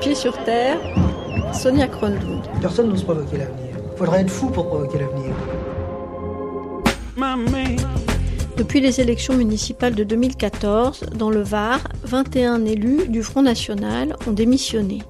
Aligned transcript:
pieds 0.00 0.14
sur 0.14 0.42
terre, 0.44 0.78
Sonia 1.52 1.88
Kronlund. 1.88 2.42
Personne 2.60 2.88
n'ose 2.88 3.02
provoquer 3.02 3.38
l'avenir. 3.38 3.76
Il 3.92 3.98
faudrait 3.98 4.20
être 4.20 4.30
fou 4.30 4.48
pour 4.48 4.68
provoquer 4.68 4.98
l'avenir. 4.98 5.34
Depuis 8.56 8.80
les 8.80 9.00
élections 9.00 9.34
municipales 9.34 9.94
de 9.94 10.04
2014, 10.04 11.00
dans 11.14 11.30
le 11.30 11.42
Var, 11.42 11.80
21 12.04 12.64
élus 12.64 13.08
du 13.08 13.22
Front 13.22 13.42
National 13.42 14.16
ont 14.26 14.32
démissionné. 14.32 15.02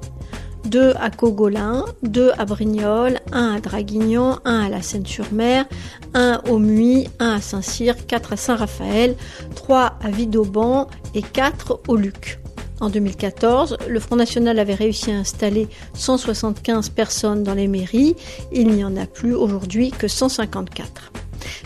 Deux 0.64 0.92
à 1.00 1.10
Cogolin, 1.10 1.84
deux 2.02 2.30
à 2.38 2.44
Brignoles, 2.44 3.20
un 3.32 3.56
à 3.56 3.60
Draguignan, 3.60 4.38
un 4.44 4.66
à 4.66 4.68
la 4.68 4.82
Seine-sur-Mer, 4.82 5.66
un 6.14 6.42
au 6.50 6.58
Muy, 6.58 7.08
un 7.20 7.36
à 7.36 7.40
Saint-Cyr, 7.40 8.06
quatre 8.06 8.34
à 8.34 8.36
Saint-Raphaël, 8.36 9.16
trois 9.54 9.98
à 10.02 10.10
Vidauban 10.10 10.88
et 11.14 11.22
quatre 11.22 11.80
au 11.88 11.96
Luc. 11.96 12.38
En 12.80 12.90
2014, 12.90 13.78
le 13.88 13.98
Front 13.98 14.16
National 14.16 14.58
avait 14.58 14.74
réussi 14.74 15.10
à 15.10 15.16
installer 15.16 15.68
175 15.94 16.90
personnes 16.90 17.42
dans 17.42 17.54
les 17.54 17.66
mairies. 17.66 18.14
Il 18.52 18.68
n'y 18.68 18.84
en 18.84 18.96
a 18.96 19.06
plus 19.06 19.34
aujourd'hui 19.34 19.90
que 19.90 20.06
154. 20.06 21.12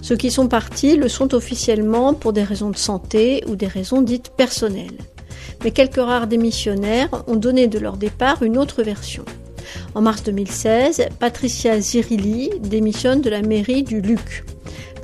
Ceux 0.01 0.17
qui 0.17 0.30
sont 0.30 0.48
partis 0.48 0.97
le 0.97 1.09
sont 1.09 1.34
officiellement 1.34 2.15
pour 2.15 2.33
des 2.33 2.43
raisons 2.43 2.70
de 2.70 2.77
santé 2.77 3.45
ou 3.47 3.56
des 3.56 3.67
raisons 3.67 4.01
dites 4.01 4.30
personnelles. 4.30 4.98
Mais 5.65 5.70
quelques 5.70 5.97
rares 5.97 6.27
démissionnaires 6.27 7.25
ont 7.27 7.37
donné 7.37 7.67
de 7.67 7.79
leur 7.79 7.97
départ 7.97 8.42
une 8.42 8.56
autre 8.56 8.83
version. 8.83 9.25
En 9.95 10.01
mars 10.01 10.23
2016, 10.23 11.09
Patricia 11.19 11.79
Zirilli 11.79 12.51
démissionne 12.61 13.20
de 13.20 13.31
la 13.31 13.42
mairie 13.42 13.83
du 13.83 14.01
Luc. 14.01 14.45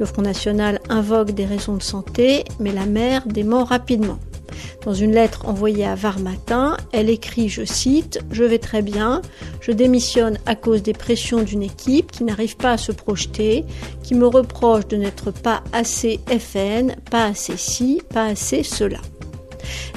Le 0.00 0.06
Front 0.06 0.22
National 0.22 0.80
invoque 0.88 1.32
des 1.32 1.44
raisons 1.44 1.76
de 1.76 1.82
santé, 1.82 2.44
mais 2.60 2.72
la 2.72 2.86
maire 2.86 3.26
dément 3.26 3.64
rapidement. 3.64 4.18
Dans 4.84 4.94
une 4.94 5.12
lettre 5.12 5.46
envoyée 5.46 5.84
à 5.84 5.94
Var 5.94 6.18
Matin, 6.20 6.76
elle 6.92 7.10
écrit, 7.10 7.48
je 7.48 7.64
cite, 7.64 8.20
Je 8.30 8.44
vais 8.44 8.58
très 8.58 8.82
bien, 8.82 9.22
je 9.60 9.72
démissionne 9.72 10.38
à 10.46 10.54
cause 10.54 10.82
des 10.82 10.92
pressions 10.92 11.42
d'une 11.42 11.62
équipe 11.62 12.10
qui 12.10 12.24
n'arrive 12.24 12.56
pas 12.56 12.72
à 12.72 12.78
se 12.78 12.92
projeter, 12.92 13.64
qui 14.02 14.14
me 14.14 14.26
reproche 14.26 14.86
de 14.88 14.96
n'être 14.96 15.30
pas 15.30 15.62
assez 15.72 16.20
FN, 16.28 16.96
pas 17.10 17.26
assez 17.26 17.56
ci, 17.56 18.00
pas 18.12 18.24
assez 18.24 18.62
cela. 18.62 19.00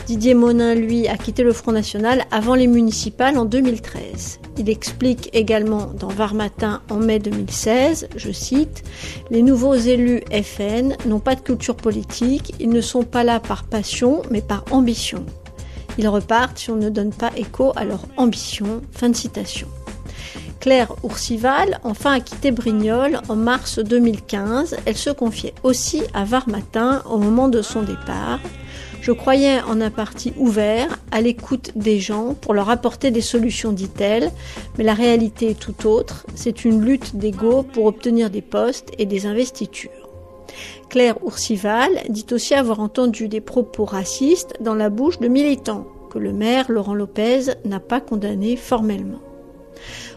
Didier 0.08 0.33
Monin, 0.33 0.75
lui, 0.75 1.08
a 1.08 1.17
quitté 1.17 1.43
le 1.43 1.53
Front 1.53 1.71
National 1.71 2.25
avant 2.31 2.55
les 2.55 2.67
municipales 2.67 3.38
en 3.38 3.45
2013. 3.45 4.41
Il 4.62 4.70
explique 4.70 5.31
également 5.34 5.88
dans 5.88 6.09
Var 6.09 6.36
Matin 6.36 6.84
en 6.92 6.98
mai 6.98 7.17
2016, 7.17 8.09
je 8.16 8.31
cite, 8.31 8.84
Les 9.31 9.42
nouveaux 9.42 9.73
élus 9.73 10.22
FN 10.31 10.95
n'ont 11.08 11.20
pas 11.20 11.34
de 11.34 11.42
culture 11.42 11.76
politique, 11.76 12.54
ils 12.59 12.70
ne 12.70 12.80
sont 12.80 13.02
pas 13.02 13.23
là 13.23 13.39
par 13.39 13.64
passion, 13.64 14.22
mais 14.30 14.42
par 14.42 14.64
ambition. 14.70 15.26
Ils 15.98 16.08
repartent 16.08 16.59
si 16.59 16.70
on 16.70 16.76
ne 16.76 16.89
donne 16.89 17.12
pas 17.12 17.32
écho 17.38 17.73
à 17.76 17.86
leur 17.86 18.02
ambition. 18.17 18.84
Fin 18.92 19.09
de 19.09 19.16
citation. 19.16 19.67
Claire 20.59 20.94
Ourcival, 21.02 21.80
enfin 21.84 22.14
a 22.14 22.20
quitté 22.20 22.52
Brignoles 22.52 23.20
en 23.30 23.36
mars 23.36 23.80
2015. 23.80 24.78
Elle 24.86 24.95
se 24.95 25.09
confiait 25.09 25.56
aussi 25.64 26.04
à 26.14 26.23
Var 26.23 26.48
Matin 26.48 27.02
au 27.09 27.17
moment 27.17 27.48
de 27.48 27.64
son 27.64 27.82
départ. 27.82 28.39
Je 29.02 29.11
croyais 29.11 29.59
en 29.61 29.81
un 29.81 29.89
parti 29.89 30.31
ouvert, 30.38 30.99
à 31.09 31.21
l'écoute 31.21 31.71
des 31.75 31.99
gens, 31.99 32.35
pour 32.35 32.53
leur 32.53 32.69
apporter 32.69 33.09
des 33.09 33.21
solutions, 33.21 33.71
dit-elle, 33.71 34.31
mais 34.77 34.83
la 34.83 34.93
réalité 34.93 35.49
est 35.49 35.59
tout 35.59 35.88
autre. 35.88 36.27
C'est 36.35 36.66
une 36.66 36.85
lutte 36.85 37.16
d'ego 37.16 37.63
pour 37.63 37.85
obtenir 37.85 38.30
des 38.30 38.43
postes 38.43 38.91
et 38.99 39.08
des 39.08 39.25
investitures. 39.25 39.89
Claire 40.89 41.25
Ourcival 41.25 41.89
dit 42.09 42.27
aussi 42.31 42.53
avoir 42.53 42.80
entendu 42.80 43.27
des 43.27 43.41
propos 43.41 43.85
racistes 43.85 44.53
dans 44.61 44.75
la 44.75 44.91
bouche 44.91 45.17
de 45.17 45.27
militants, 45.27 45.88
que 46.11 46.19
le 46.19 46.31
maire 46.31 46.71
Laurent 46.71 46.93
Lopez 46.93 47.45
n'a 47.65 47.80
pas 47.80 48.02
condamné 48.02 48.55
formellement. 48.55 49.21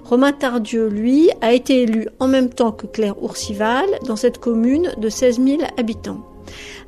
Romain 0.04 0.32
Tardieu, 0.32 0.88
lui, 0.88 1.30
a 1.40 1.54
été 1.54 1.84
élu 1.84 2.06
en 2.20 2.28
même 2.28 2.50
temps 2.50 2.72
que 2.72 2.86
Claire 2.86 3.22
Ourcival 3.22 3.86
dans 4.06 4.16
cette 4.16 4.36
commune 4.36 4.92
de 4.98 5.08
16 5.08 5.42
000 5.42 5.62
habitants. 5.78 6.33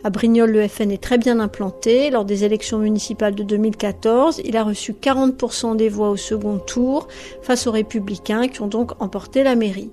À 0.06 0.10
Brignoles, 0.10 0.52
le 0.52 0.68
FN 0.68 0.92
est 0.92 1.02
très 1.02 1.18
bien 1.18 1.40
implanté. 1.40 2.10
Lors 2.10 2.24
des 2.24 2.44
élections 2.44 2.78
municipales 2.78 3.34
de 3.34 3.42
2014, 3.42 4.40
il 4.44 4.56
a 4.56 4.62
reçu 4.62 4.92
40% 4.92 5.74
des 5.74 5.88
voix 5.88 6.10
au 6.10 6.16
second 6.16 6.60
tour 6.60 7.08
face 7.42 7.66
aux 7.66 7.72
républicains 7.72 8.46
qui 8.46 8.62
ont 8.62 8.68
donc 8.68 8.92
emporté 9.02 9.42
la 9.42 9.56
mairie. 9.56 9.90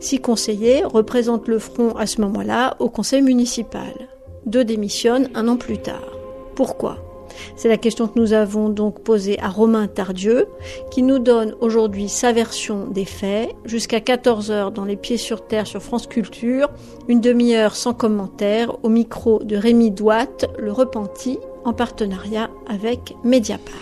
Six 0.00 0.18
conseillers 0.18 0.82
représentent 0.82 1.46
le 1.46 1.60
front 1.60 1.94
à 1.94 2.06
ce 2.06 2.20
moment-là 2.22 2.74
au 2.80 2.88
conseil 2.88 3.22
municipal. 3.22 3.94
Deux 4.46 4.64
démissionnent 4.64 5.30
un 5.36 5.46
an 5.46 5.56
plus 5.56 5.78
tard. 5.78 6.18
Pourquoi? 6.56 7.05
C'est 7.56 7.68
la 7.68 7.76
question 7.76 8.08
que 8.08 8.18
nous 8.18 8.32
avons 8.32 8.68
donc 8.68 9.00
posée 9.00 9.38
à 9.40 9.48
Romain 9.48 9.86
Tardieu, 9.86 10.46
qui 10.90 11.02
nous 11.02 11.18
donne 11.18 11.54
aujourd'hui 11.60 12.08
sa 12.08 12.32
version 12.32 12.86
des 12.90 13.04
faits, 13.04 13.50
jusqu'à 13.64 13.98
14h 13.98 14.72
dans 14.72 14.84
Les 14.84 14.96
Pieds 14.96 15.16
sur 15.16 15.46
Terre 15.46 15.66
sur 15.66 15.82
France 15.82 16.06
Culture, 16.06 16.68
une 17.08 17.20
demi-heure 17.20 17.76
sans 17.76 17.94
commentaire 17.94 18.76
au 18.84 18.88
micro 18.88 19.42
de 19.42 19.56
Rémi 19.56 19.90
Douat, 19.90 20.46
le 20.58 20.72
repenti, 20.72 21.38
en 21.64 21.72
partenariat 21.72 22.48
avec 22.68 23.14
Mediapart. 23.24 23.74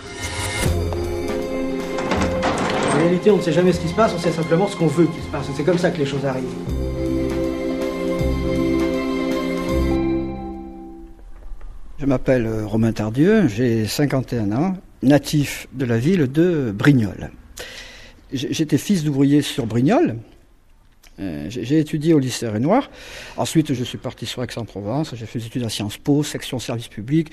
En 2.93 2.99
réalité, 2.99 3.31
on 3.31 3.37
ne 3.37 3.43
sait 3.43 3.53
jamais 3.53 3.73
ce 3.73 3.81
qui 3.81 3.89
se 3.89 3.95
passe, 3.95 4.13
on 4.15 4.19
sait 4.19 4.33
simplement 4.33 4.67
ce 4.67 4.77
qu'on 4.77 4.87
veut 4.87 5.07
qu'il 5.07 5.23
se 5.23 5.29
passe. 5.29 5.47
C'est 5.55 5.65
comme 5.65 5.79
ça 5.79 5.91
que 5.91 5.99
les 5.99 6.07
choses 6.07 6.25
arrivent. 6.25 6.74
Je 11.99 12.07
m'appelle 12.07 12.47
euh, 12.47 12.67
Romain 12.67 12.93
Tardieu, 12.93 13.47
j'ai 13.47 13.87
51 13.87 14.51
ans, 14.51 14.77
natif 15.03 15.69
de 15.73 15.85
la 15.85 15.97
ville 15.97 16.31
de 16.31 16.73
Brignoles. 16.75 17.31
J'étais 18.33 18.79
fils 18.79 19.05
d'ouvrier 19.05 19.43
sur 19.43 19.67
Brignoles. 19.67 20.17
Euh, 21.21 21.47
j'ai 21.49 21.79
étudié 21.79 22.13
au 22.13 22.19
lycée 22.19 22.49
Renoir. 22.49 22.91
Ensuite, 23.37 23.73
je 23.73 23.85
suis 23.85 23.99
parti 23.99 24.27
sur 24.27 24.43
Aix-en-Provence. 24.43 25.15
J'ai 25.15 25.27
fait 25.27 25.39
des 25.39 25.47
études 25.47 25.63
à 25.63 25.69
Sciences 25.69 25.97
Po, 25.97 26.25
section 26.25 26.59
service 26.59 26.89
public. 26.89 27.31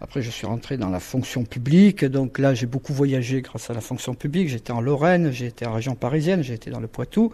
Après, 0.00 0.22
je 0.22 0.30
suis 0.30 0.44
rentré 0.44 0.76
dans 0.76 0.90
la 0.90 0.98
fonction 0.98 1.44
publique. 1.44 2.04
Donc 2.04 2.40
là, 2.40 2.52
j'ai 2.52 2.66
beaucoup 2.66 2.92
voyagé 2.92 3.42
grâce 3.42 3.70
à 3.70 3.74
la 3.74 3.80
fonction 3.80 4.14
publique. 4.14 4.48
J'étais 4.48 4.72
en 4.72 4.80
Lorraine, 4.80 5.30
j'ai 5.30 5.46
été 5.46 5.66
en 5.66 5.72
région 5.74 5.94
parisienne, 5.94 6.42
j'ai 6.42 6.54
été 6.54 6.70
dans 6.70 6.80
le 6.80 6.88
Poitou. 6.88 7.30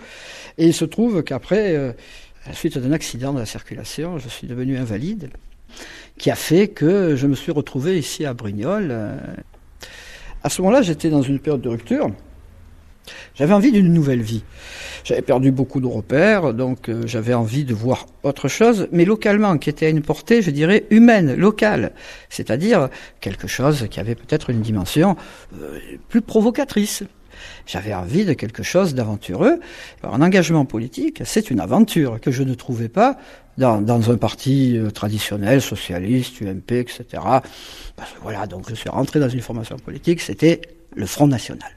Et 0.59 0.67
il 0.67 0.75
se 0.75 0.85
trouve 0.85 1.23
qu'après, 1.23 1.75
euh, 1.75 1.93
à 2.45 2.51
la 2.51 2.55
suite 2.55 2.77
d'un 2.77 2.93
accident 2.93 3.33
de 3.33 3.39
la 3.39 3.47
circulation, 3.47 4.19
je 4.19 4.29
suis 4.29 4.47
devenu 4.47 4.77
invalide 4.77 5.31
qui 6.19 6.31
a 6.31 6.35
fait 6.35 6.69
que 6.69 7.17
je 7.17 7.27
me 7.27 7.35
suis 7.35 7.53
retrouvé 7.53 7.99
ici 7.99 8.25
à 8.25 8.35
Brignoles. 8.35 8.95
À 10.43 10.49
ce 10.49 10.63
moment-là, 10.63 10.83
j'étais 10.83 11.11
dans 11.11 11.23
une 11.23 11.39
période 11.39 11.61
de 11.61 11.69
rupture. 11.69 12.11
J'avais 13.35 13.53
envie 13.53 13.73
d'une 13.73 13.93
nouvelle 13.93 14.23
vie. 14.23 14.43
J'avais 15.05 15.23
perdu 15.23 15.53
beaucoup 15.53 15.81
de 15.81 15.87
repères, 15.87 16.55
donc 16.55 16.89
euh, 16.89 17.03
j'avais 17.07 17.35
envie 17.35 17.65
de 17.65 17.75
voir 17.75 18.07
autre 18.23 18.49
chose, 18.49 18.89
mais 18.93 19.05
localement, 19.05 19.57
qui 19.59 19.71
était 19.71 19.87
à 19.87 19.89
une 19.89 20.03
portée, 20.03 20.43
je 20.43 20.51
dirais, 20.51 20.85
humaine, 20.91 21.35
locale. 21.35 21.93
C'est-à-dire 22.29 22.89
quelque 23.21 23.47
chose 23.47 23.87
qui 23.91 24.01
avait 24.01 24.15
peut-être 24.15 24.51
une 24.51 24.63
dimension 24.63 25.17
euh, 25.61 25.79
plus 26.09 26.23
provocatrice. 26.23 27.05
J'avais 27.67 27.95
envie 27.95 28.25
de 28.25 28.33
quelque 28.33 28.63
chose 28.63 28.95
d'aventureux. 28.95 29.61
Un 30.03 30.23
engagement 30.23 30.65
politique, 30.65 31.23
c'est 31.25 31.51
une 31.51 31.61
aventure 31.61 32.21
que 32.21 32.31
je 32.31 32.43
ne 32.43 32.55
trouvais 32.55 32.89
pas 32.89 33.19
dans, 33.59 34.11
un 34.11 34.17
parti 34.17 34.77
euh, 34.77 34.91
traditionnel, 34.91 35.63
socialiste, 35.63 36.41
UMP, 36.43 36.73
etc. 36.73 37.05
Parce 37.97 38.13
que 38.13 38.21
voilà, 38.23 38.47
donc 38.47 38.69
je 38.69 38.75
suis 38.75 38.91
rentré 38.91 39.19
dans 39.19 39.29
une 39.29 39.41
formation 39.41 39.77
politique, 39.77 40.21
c'était 40.21 40.61
le 40.95 41.07
Front 41.07 41.27
National. 41.27 41.71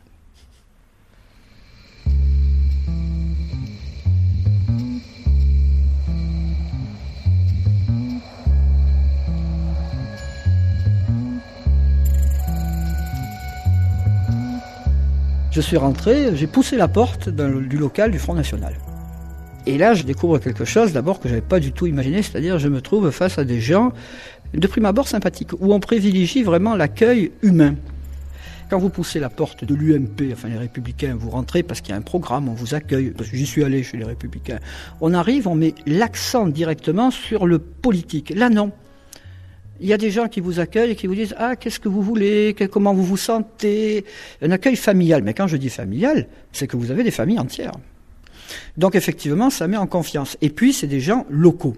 Je 15.59 15.63
suis 15.65 15.75
rentré, 15.75 16.37
j'ai 16.37 16.47
poussé 16.47 16.77
la 16.77 16.87
porte 16.87 17.27
du 17.27 17.77
local 17.77 18.11
du 18.11 18.17
Front 18.17 18.33
National. 18.33 18.75
Et 19.65 19.77
là, 19.77 19.93
je 19.93 20.03
découvre 20.03 20.37
quelque 20.37 20.63
chose 20.63 20.93
d'abord 20.93 21.19
que 21.19 21.27
je 21.27 21.33
n'avais 21.33 21.45
pas 21.45 21.59
du 21.59 21.73
tout 21.73 21.85
imaginé, 21.85 22.21
c'est-à-dire 22.21 22.59
je 22.59 22.69
me 22.69 22.79
trouve 22.79 23.11
face 23.11 23.37
à 23.37 23.43
des 23.43 23.59
gens 23.59 23.91
de 24.53 24.65
prime 24.67 24.85
abord 24.85 25.09
sympathiques, 25.09 25.51
où 25.59 25.73
on 25.73 25.81
privilégie 25.81 26.43
vraiment 26.43 26.77
l'accueil 26.77 27.33
humain. 27.41 27.75
Quand 28.69 28.79
vous 28.79 28.87
poussez 28.87 29.19
la 29.19 29.29
porte 29.29 29.65
de 29.65 29.75
l'UMP, 29.75 30.31
enfin 30.31 30.47
les 30.47 30.57
républicains, 30.57 31.17
vous 31.19 31.29
rentrez 31.29 31.61
parce 31.61 31.81
qu'il 31.81 31.89
y 31.89 31.93
a 31.93 31.97
un 31.97 32.03
programme, 32.03 32.47
on 32.47 32.53
vous 32.53 32.73
accueille, 32.73 33.09
parce 33.09 33.29
que 33.29 33.35
j'y 33.35 33.45
suis 33.45 33.65
allé 33.65 33.83
chez 33.83 33.97
les 33.97 34.05
républicains. 34.05 34.59
On 35.01 35.13
arrive, 35.13 35.45
on 35.45 35.55
met 35.55 35.75
l'accent 35.85 36.47
directement 36.47 37.11
sur 37.11 37.45
le 37.45 37.59
politique. 37.59 38.31
Là, 38.33 38.49
non. 38.49 38.71
Il 39.81 39.87
y 39.87 39.93
a 39.93 39.97
des 39.97 40.11
gens 40.11 40.27
qui 40.27 40.41
vous 40.41 40.59
accueillent 40.59 40.91
et 40.91 40.95
qui 40.95 41.07
vous 41.07 41.15
disent 41.15 41.35
Ah, 41.37 41.55
qu'est-ce 41.55 41.79
que 41.79 41.87
vous 41.87 42.01
voulez? 42.01 42.55
Comment 42.71 42.93
vous 42.93 43.03
vous 43.03 43.17
sentez 43.17 44.05
Un 44.41 44.51
accueil 44.51 44.75
familial. 44.75 45.23
Mais 45.23 45.33
quand 45.33 45.47
je 45.47 45.57
dis 45.57 45.69
familial, 45.69 46.27
c'est 46.51 46.67
que 46.67 46.77
vous 46.77 46.91
avez 46.91 47.03
des 47.03 47.11
familles 47.11 47.39
entières. 47.39 47.73
Donc 48.77 48.95
effectivement, 48.95 49.49
ça 49.49 49.67
met 49.67 49.77
en 49.77 49.87
confiance. 49.87 50.37
Et 50.41 50.49
puis, 50.49 50.73
c'est 50.73 50.87
des 50.87 50.99
gens 50.99 51.25
locaux. 51.29 51.77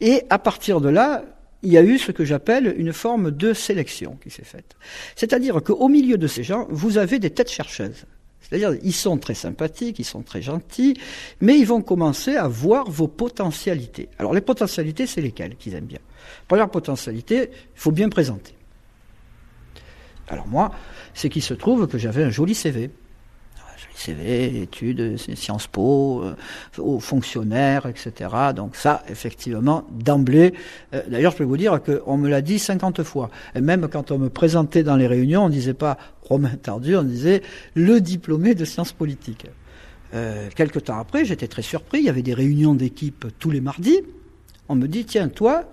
Et 0.00 0.22
à 0.30 0.38
partir 0.38 0.80
de 0.80 0.88
là, 0.88 1.24
il 1.62 1.72
y 1.72 1.78
a 1.78 1.82
eu 1.82 1.98
ce 1.98 2.12
que 2.12 2.24
j'appelle 2.24 2.74
une 2.76 2.92
forme 2.92 3.30
de 3.30 3.52
sélection 3.52 4.18
qui 4.22 4.30
s'est 4.30 4.44
faite. 4.44 4.76
C'est-à-dire 5.16 5.62
qu'au 5.62 5.88
milieu 5.88 6.18
de 6.18 6.26
ces 6.26 6.44
gens, 6.44 6.66
vous 6.70 6.98
avez 6.98 7.18
des 7.18 7.30
têtes 7.30 7.50
chercheuses. 7.50 8.04
C'est-à-dire, 8.48 8.78
ils 8.82 8.92
sont 8.92 9.18
très 9.18 9.34
sympathiques, 9.34 9.98
ils 9.98 10.04
sont 10.04 10.22
très 10.22 10.40
gentils, 10.40 10.94
mais 11.40 11.58
ils 11.58 11.66
vont 11.66 11.82
commencer 11.82 12.36
à 12.36 12.46
voir 12.46 12.88
vos 12.88 13.08
potentialités. 13.08 14.08
Alors, 14.18 14.34
les 14.34 14.40
potentialités, 14.40 15.06
c'est 15.06 15.20
lesquelles 15.20 15.56
qu'ils 15.56 15.74
aiment 15.74 15.86
bien? 15.86 15.98
Première 16.46 16.70
potentialité, 16.70 17.50
il 17.52 17.80
faut 17.80 17.92
bien 17.92 18.08
présenter. 18.08 18.54
Alors 20.28 20.48
moi, 20.48 20.72
c'est 21.14 21.28
qu'il 21.28 21.42
se 21.42 21.54
trouve 21.54 21.86
que 21.86 21.98
j'avais 21.98 22.24
un 22.24 22.30
joli 22.30 22.54
CV. 22.54 22.90
CV, 23.94 24.62
études, 24.62 25.16
Sciences 25.16 25.66
Po, 25.66 26.22
euh, 26.22 26.34
aux 26.78 27.00
fonctionnaires, 27.00 27.86
etc. 27.86 28.30
Donc 28.54 28.76
ça, 28.76 29.02
effectivement, 29.08 29.84
d'emblée, 29.90 30.54
euh, 30.94 31.02
d'ailleurs 31.08 31.32
je 31.32 31.38
peux 31.38 31.44
vous 31.44 31.56
dire 31.56 31.80
qu'on 31.82 32.16
me 32.16 32.28
l'a 32.28 32.42
dit 32.42 32.58
50 32.58 33.02
fois. 33.02 33.30
Et 33.54 33.60
même 33.60 33.88
quand 33.88 34.10
on 34.10 34.18
me 34.18 34.28
présentait 34.28 34.82
dans 34.82 34.96
les 34.96 35.06
réunions, 35.06 35.44
on 35.44 35.48
ne 35.48 35.52
disait 35.52 35.74
pas 35.74 35.96
Romain 36.22 36.56
Tardieu, 36.56 36.98
on 36.98 37.04
disait 37.04 37.42
le 37.74 38.00
diplômé 38.00 38.54
de 38.54 38.64
sciences 38.64 38.92
politiques. 38.92 39.46
Euh, 40.14 40.48
quelque 40.54 40.78
temps 40.78 40.98
après, 40.98 41.24
j'étais 41.24 41.48
très 41.48 41.62
surpris, 41.62 41.98
il 41.98 42.04
y 42.04 42.08
avait 42.08 42.22
des 42.22 42.34
réunions 42.34 42.74
d'équipe 42.74 43.26
tous 43.38 43.50
les 43.50 43.60
mardis. 43.60 44.00
On 44.68 44.74
me 44.74 44.86
dit, 44.86 45.04
tiens, 45.04 45.28
toi, 45.28 45.64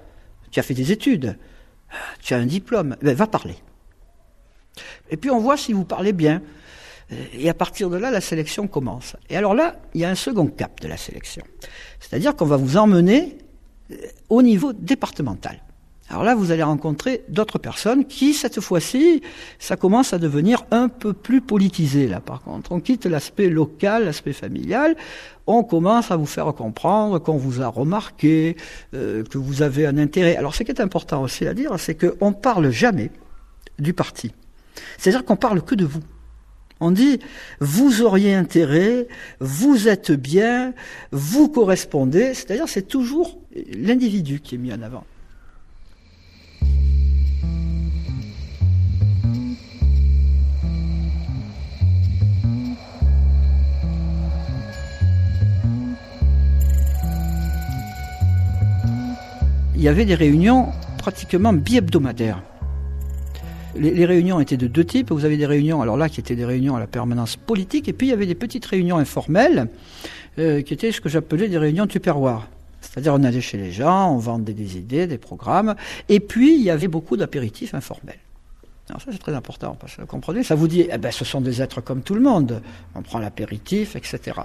tu 0.51 0.59
as 0.59 0.63
fait 0.63 0.73
des 0.73 0.91
études, 0.91 1.37
tu 2.21 2.33
as 2.33 2.37
un 2.37 2.45
diplôme, 2.45 2.95
ben, 3.01 3.15
va 3.15 3.27
parler. 3.27 3.55
Et 5.09 5.17
puis 5.17 5.29
on 5.29 5.39
voit 5.39 5.57
si 5.57 5.73
vous 5.73 5.85
parlez 5.85 6.13
bien. 6.13 6.41
Et 7.33 7.49
à 7.49 7.53
partir 7.53 7.89
de 7.89 7.97
là, 7.97 8.11
la 8.11 8.21
sélection 8.21 8.67
commence. 8.67 9.15
Et 9.29 9.37
alors 9.37 9.53
là, 9.53 9.75
il 9.93 10.01
y 10.01 10.05
a 10.05 10.09
un 10.09 10.15
second 10.15 10.47
cap 10.47 10.79
de 10.81 10.87
la 10.87 10.97
sélection. 10.97 11.43
C'est-à-dire 11.99 12.35
qu'on 12.35 12.45
va 12.45 12.57
vous 12.57 12.77
emmener 12.77 13.37
euh, 13.91 13.95
au 14.29 14.41
niveau 14.41 14.73
départemental. 14.73 15.61
Alors 16.09 16.23
là, 16.23 16.35
vous 16.35 16.51
allez 16.51 16.63
rencontrer 16.63 17.23
d'autres 17.29 17.57
personnes 17.57 18.05
qui, 18.05 18.33
cette 18.33 18.59
fois-ci, 18.59 19.21
ça 19.57 19.77
commence 19.77 20.13
à 20.13 20.19
devenir 20.19 20.65
un 20.69 20.89
peu 20.89 21.13
plus 21.13 21.41
politisé, 21.41 22.07
là, 22.07 22.19
par 22.19 22.41
contre. 22.41 22.71
On 22.71 22.79
quitte 22.79 23.05
l'aspect 23.05 23.49
local, 23.49 24.05
l'aspect 24.05 24.33
familial. 24.33 24.95
On 25.47 25.63
commence 25.63 26.11
à 26.11 26.17
vous 26.17 26.25
faire 26.25 26.53
comprendre 26.53 27.19
qu'on 27.19 27.37
vous 27.37 27.61
a 27.61 27.67
remarqué, 27.67 28.57
euh, 28.93 29.23
que 29.23 29.37
vous 29.37 29.61
avez 29.61 29.85
un 29.85 29.97
intérêt. 29.97 30.35
Alors, 30.35 30.55
ce 30.55 30.63
qui 30.63 30.71
est 30.71 30.81
important 30.81 31.21
aussi 31.21 31.47
à 31.47 31.53
dire, 31.53 31.79
c'est 31.79 31.95
qu'on 31.95 32.29
ne 32.29 32.35
parle 32.35 32.69
jamais 32.69 33.09
du 33.79 33.93
parti. 33.93 34.33
C'est-à-dire 34.97 35.25
qu'on 35.25 35.37
parle 35.37 35.61
que 35.61 35.75
de 35.75 35.85
vous. 35.85 36.03
On 36.79 36.91
dit, 36.91 37.19
vous 37.59 38.01
auriez 38.01 38.33
intérêt, 38.33 39.07
vous 39.39 39.87
êtes 39.87 40.11
bien, 40.11 40.73
vous 41.11 41.47
correspondez, 41.47 42.33
c'est-à-dire 42.33 42.67
c'est 42.67 42.87
toujours 42.87 43.39
l'individu 43.77 44.39
qui 44.39 44.55
est 44.55 44.57
mis 44.57 44.73
en 44.73 44.81
avant. 44.81 45.05
Il 59.75 59.81
y 59.81 59.89
avait 59.89 60.05
des 60.05 60.15
réunions 60.15 60.71
pratiquement 60.97 61.51
bi-hebdomadaires. 61.51 62.41
Les, 63.75 64.05
réunions 64.05 64.39
étaient 64.39 64.57
de 64.57 64.67
deux 64.67 64.85
types. 64.85 65.11
Vous 65.11 65.25
avez 65.25 65.37
des 65.37 65.45
réunions, 65.45 65.81
alors 65.81 65.97
là, 65.97 66.09
qui 66.09 66.19
étaient 66.19 66.35
des 66.35 66.45
réunions 66.45 66.75
à 66.75 66.79
la 66.79 66.87
permanence 66.87 67.35
politique, 67.35 67.87
et 67.87 67.93
puis 67.93 68.07
il 68.07 68.09
y 68.11 68.13
avait 68.13 68.25
des 68.25 68.35
petites 68.35 68.65
réunions 68.65 68.97
informelles, 68.97 69.67
euh, 70.39 70.61
qui 70.61 70.73
étaient 70.73 70.91
ce 70.91 71.01
que 71.01 71.09
j'appelais 71.09 71.47
des 71.47 71.57
réunions 71.57 71.87
tupperware. 71.87 72.47
C'est-à-dire, 72.81 73.13
on 73.13 73.23
allait 73.23 73.41
chez 73.41 73.57
les 73.57 73.71
gens, 73.71 74.11
on 74.11 74.17
vendait 74.17 74.53
des 74.53 74.77
idées, 74.77 75.07
des 75.07 75.17
programmes, 75.17 75.75
et 76.09 76.19
puis 76.19 76.55
il 76.55 76.61
y 76.61 76.69
avait 76.69 76.87
beaucoup 76.87 77.17
d'apéritifs 77.17 77.73
informels. 77.73 78.19
Alors 78.89 79.01
ça, 79.01 79.11
c'est 79.11 79.17
très 79.17 79.33
important, 79.33 79.75
parce 79.79 79.95
que 79.95 80.01
vous 80.01 80.07
comprenez, 80.07 80.43
ça 80.43 80.55
vous 80.55 80.67
dit, 80.67 80.87
eh 80.91 80.97
ben, 80.97 81.11
ce 81.11 81.25
sont 81.25 81.41
des 81.41 81.61
êtres 81.61 81.81
comme 81.81 82.01
tout 82.01 82.15
le 82.15 82.21
monde. 82.21 82.61
On 82.95 83.01
prend 83.01 83.19
l'apéritif, 83.19 83.95
etc. 83.95 84.41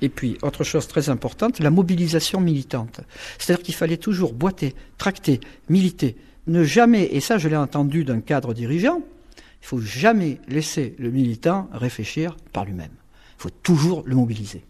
Et 0.00 0.08
puis, 0.08 0.38
autre 0.42 0.64
chose 0.64 0.88
très 0.88 1.10
importante, 1.10 1.60
la 1.60 1.70
mobilisation 1.70 2.40
militante. 2.40 3.00
C'est-à-dire 3.38 3.62
qu'il 3.62 3.74
fallait 3.74 3.98
toujours 3.98 4.32
boiter, 4.32 4.74
tracter, 4.96 5.40
militer 5.68 6.16
ne 6.48 6.64
jamais, 6.64 7.04
et 7.12 7.20
ça 7.20 7.38
je 7.38 7.48
l'ai 7.48 7.56
entendu 7.56 8.04
d'un 8.04 8.20
cadre 8.20 8.54
dirigeant, 8.54 9.02
il 9.62 9.66
faut 9.66 9.80
jamais 9.80 10.40
laisser 10.48 10.94
le 10.98 11.10
militant 11.10 11.68
réfléchir 11.72 12.36
par 12.52 12.64
lui-même. 12.64 12.92
Il 13.38 13.42
faut 13.42 13.50
toujours 13.50 14.02
le 14.06 14.14
mobiliser. 14.14 14.64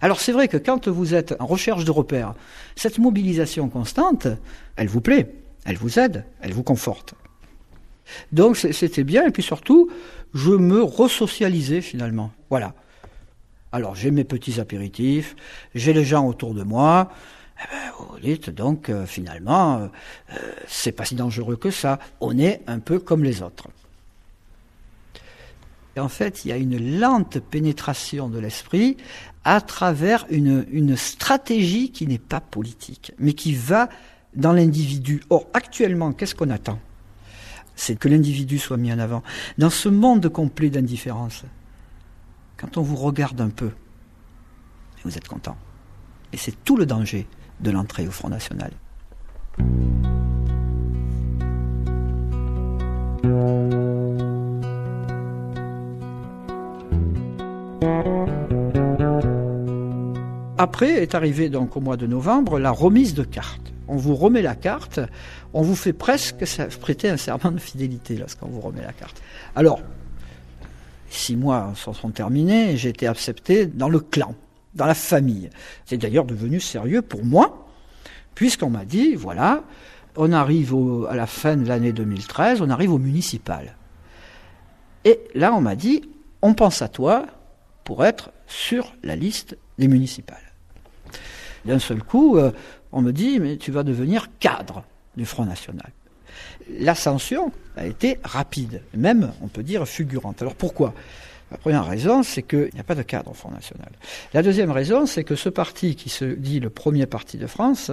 Alors 0.00 0.20
c'est 0.20 0.32
vrai 0.32 0.48
que 0.48 0.56
quand 0.56 0.88
vous 0.88 1.14
êtes 1.14 1.34
en 1.40 1.46
recherche 1.46 1.84
de 1.84 1.90
repères, 1.90 2.34
cette 2.74 2.98
mobilisation 2.98 3.68
constante, 3.68 4.28
elle 4.76 4.88
vous 4.88 5.00
plaît, 5.00 5.32
elle 5.64 5.76
vous 5.76 5.98
aide, 5.98 6.24
elle 6.40 6.52
vous 6.52 6.62
conforte. 6.62 7.14
Donc 8.32 8.56
c'était 8.56 9.04
bien, 9.04 9.26
et 9.26 9.30
puis 9.30 9.42
surtout, 9.42 9.90
je 10.34 10.50
me 10.50 10.82
resocialisais 10.82 11.80
finalement. 11.80 12.30
Voilà. 12.50 12.74
Alors 13.72 13.94
j'ai 13.94 14.10
mes 14.10 14.24
petits 14.24 14.60
apéritifs, 14.60 15.34
j'ai 15.74 15.92
les 15.92 16.04
gens 16.04 16.26
autour 16.26 16.54
de 16.54 16.62
moi, 16.62 17.10
eh 17.58 17.68
ben, 17.70 17.92
vous 17.98 18.18
dites 18.18 18.50
donc 18.50 18.88
euh, 18.88 19.06
finalement, 19.06 19.78
euh, 19.78 19.86
euh, 20.32 20.52
c'est 20.66 20.92
pas 20.92 21.04
si 21.04 21.14
dangereux 21.14 21.56
que 21.56 21.70
ça. 21.70 21.98
On 22.20 22.38
est 22.38 22.62
un 22.66 22.80
peu 22.80 22.98
comme 22.98 23.24
les 23.24 23.42
autres. 23.42 23.68
En 25.98 26.08
fait, 26.08 26.44
il 26.44 26.48
y 26.48 26.52
a 26.52 26.58
une 26.58 26.98
lente 26.98 27.38
pénétration 27.38 28.28
de 28.28 28.38
l'esprit 28.38 28.98
à 29.44 29.62
travers 29.62 30.26
une 30.28 30.94
stratégie 30.94 31.90
qui 31.90 32.06
n'est 32.06 32.18
pas 32.18 32.40
politique, 32.40 33.12
mais 33.18 33.32
qui 33.32 33.54
va 33.54 33.88
dans 34.34 34.52
l'individu. 34.52 35.22
Or, 35.30 35.46
actuellement, 35.54 36.12
qu'est-ce 36.12 36.34
qu'on 36.34 36.50
attend? 36.50 36.78
C'est 37.76 37.98
que 37.98 38.08
l'individu 38.08 38.58
soit 38.58 38.76
mis 38.76 38.92
en 38.92 38.98
avant. 38.98 39.22
Dans 39.56 39.70
ce 39.70 39.88
monde 39.88 40.28
complet 40.28 40.68
d'indifférence, 40.68 41.44
quand 42.58 42.76
on 42.76 42.82
vous 42.82 42.96
regarde 42.96 43.40
un 43.40 43.48
peu, 43.48 43.70
vous 45.04 45.16
êtes 45.16 45.28
content. 45.28 45.56
Et 46.32 46.36
c'est 46.36 46.62
tout 46.64 46.76
le 46.76 46.84
danger 46.84 47.26
de 47.60 47.70
l'entrée 47.70 48.06
au 48.06 48.10
Front 48.10 48.28
National. 48.28 48.70
Après 60.58 61.02
est 61.02 61.14
arrivé 61.14 61.48
donc 61.48 61.76
au 61.76 61.80
mois 61.80 61.96
de 61.96 62.06
novembre 62.06 62.58
la 62.58 62.70
remise 62.70 63.14
de 63.14 63.24
cartes. 63.24 63.72
On 63.88 63.96
vous 63.96 64.16
remet 64.16 64.42
la 64.42 64.54
carte, 64.54 65.00
on 65.52 65.62
vous 65.62 65.76
fait 65.76 65.92
presque 65.92 66.44
prêter 66.80 67.08
un 67.08 67.16
serment 67.16 67.52
de 67.52 67.58
fidélité 67.58 68.16
lorsqu'on 68.16 68.48
vous 68.48 68.60
remet 68.60 68.82
la 68.82 68.92
carte. 68.92 69.22
Alors, 69.54 69.80
six 71.08 71.36
mois 71.36 71.72
sont 71.76 72.10
terminés, 72.10 72.76
j'ai 72.76 72.88
été 72.88 73.06
accepté 73.06 73.66
dans 73.66 73.88
le 73.88 74.00
clan 74.00 74.34
dans 74.76 74.86
la 74.86 74.94
famille. 74.94 75.50
C'est 75.84 75.96
d'ailleurs 75.96 76.24
devenu 76.24 76.60
sérieux 76.60 77.02
pour 77.02 77.24
moi, 77.24 77.66
puisqu'on 78.34 78.70
m'a 78.70 78.84
dit, 78.84 79.14
voilà, 79.14 79.64
on 80.16 80.32
arrive 80.32 80.74
à 81.08 81.16
la 81.16 81.26
fin 81.26 81.56
de 81.56 81.66
l'année 81.66 81.92
2013, 81.92 82.60
on 82.62 82.70
arrive 82.70 82.92
au 82.92 82.98
municipal. 82.98 83.76
Et 85.04 85.20
là, 85.34 85.52
on 85.54 85.60
m'a 85.60 85.76
dit, 85.76 86.02
on 86.42 86.54
pense 86.54 86.82
à 86.82 86.88
toi 86.88 87.26
pour 87.84 88.04
être 88.04 88.30
sur 88.46 88.94
la 89.02 89.16
liste 89.16 89.56
des 89.78 89.88
municipales. 89.88 90.38
D'un 91.64 91.78
seul 91.78 92.02
coup, 92.02 92.38
euh, 92.38 92.52
on 92.92 93.02
me 93.02 93.12
dit, 93.12 93.40
mais 93.40 93.56
tu 93.56 93.72
vas 93.72 93.82
devenir 93.82 94.28
cadre 94.38 94.84
du 95.16 95.24
Front 95.24 95.44
National. 95.44 95.90
L'ascension 96.78 97.52
a 97.76 97.86
été 97.86 98.18
rapide, 98.24 98.82
même, 98.94 99.32
on 99.42 99.48
peut 99.48 99.62
dire, 99.62 99.86
fulgurante. 99.86 100.42
Alors 100.42 100.54
pourquoi? 100.54 100.94
La 101.50 101.58
première 101.58 101.86
raison, 101.86 102.22
c'est 102.22 102.42
qu'il 102.42 102.70
n'y 102.74 102.80
a 102.80 102.84
pas 102.84 102.96
de 102.96 103.02
cadre 103.02 103.30
au 103.30 103.34
Front 103.34 103.52
National. 103.52 103.90
La 104.34 104.42
deuxième 104.42 104.70
raison, 104.70 105.06
c'est 105.06 105.22
que 105.22 105.36
ce 105.36 105.48
parti, 105.48 105.94
qui 105.94 106.08
se 106.08 106.24
dit 106.24 106.58
le 106.58 106.70
premier 106.70 107.06
parti 107.06 107.38
de 107.38 107.46
France, 107.46 107.92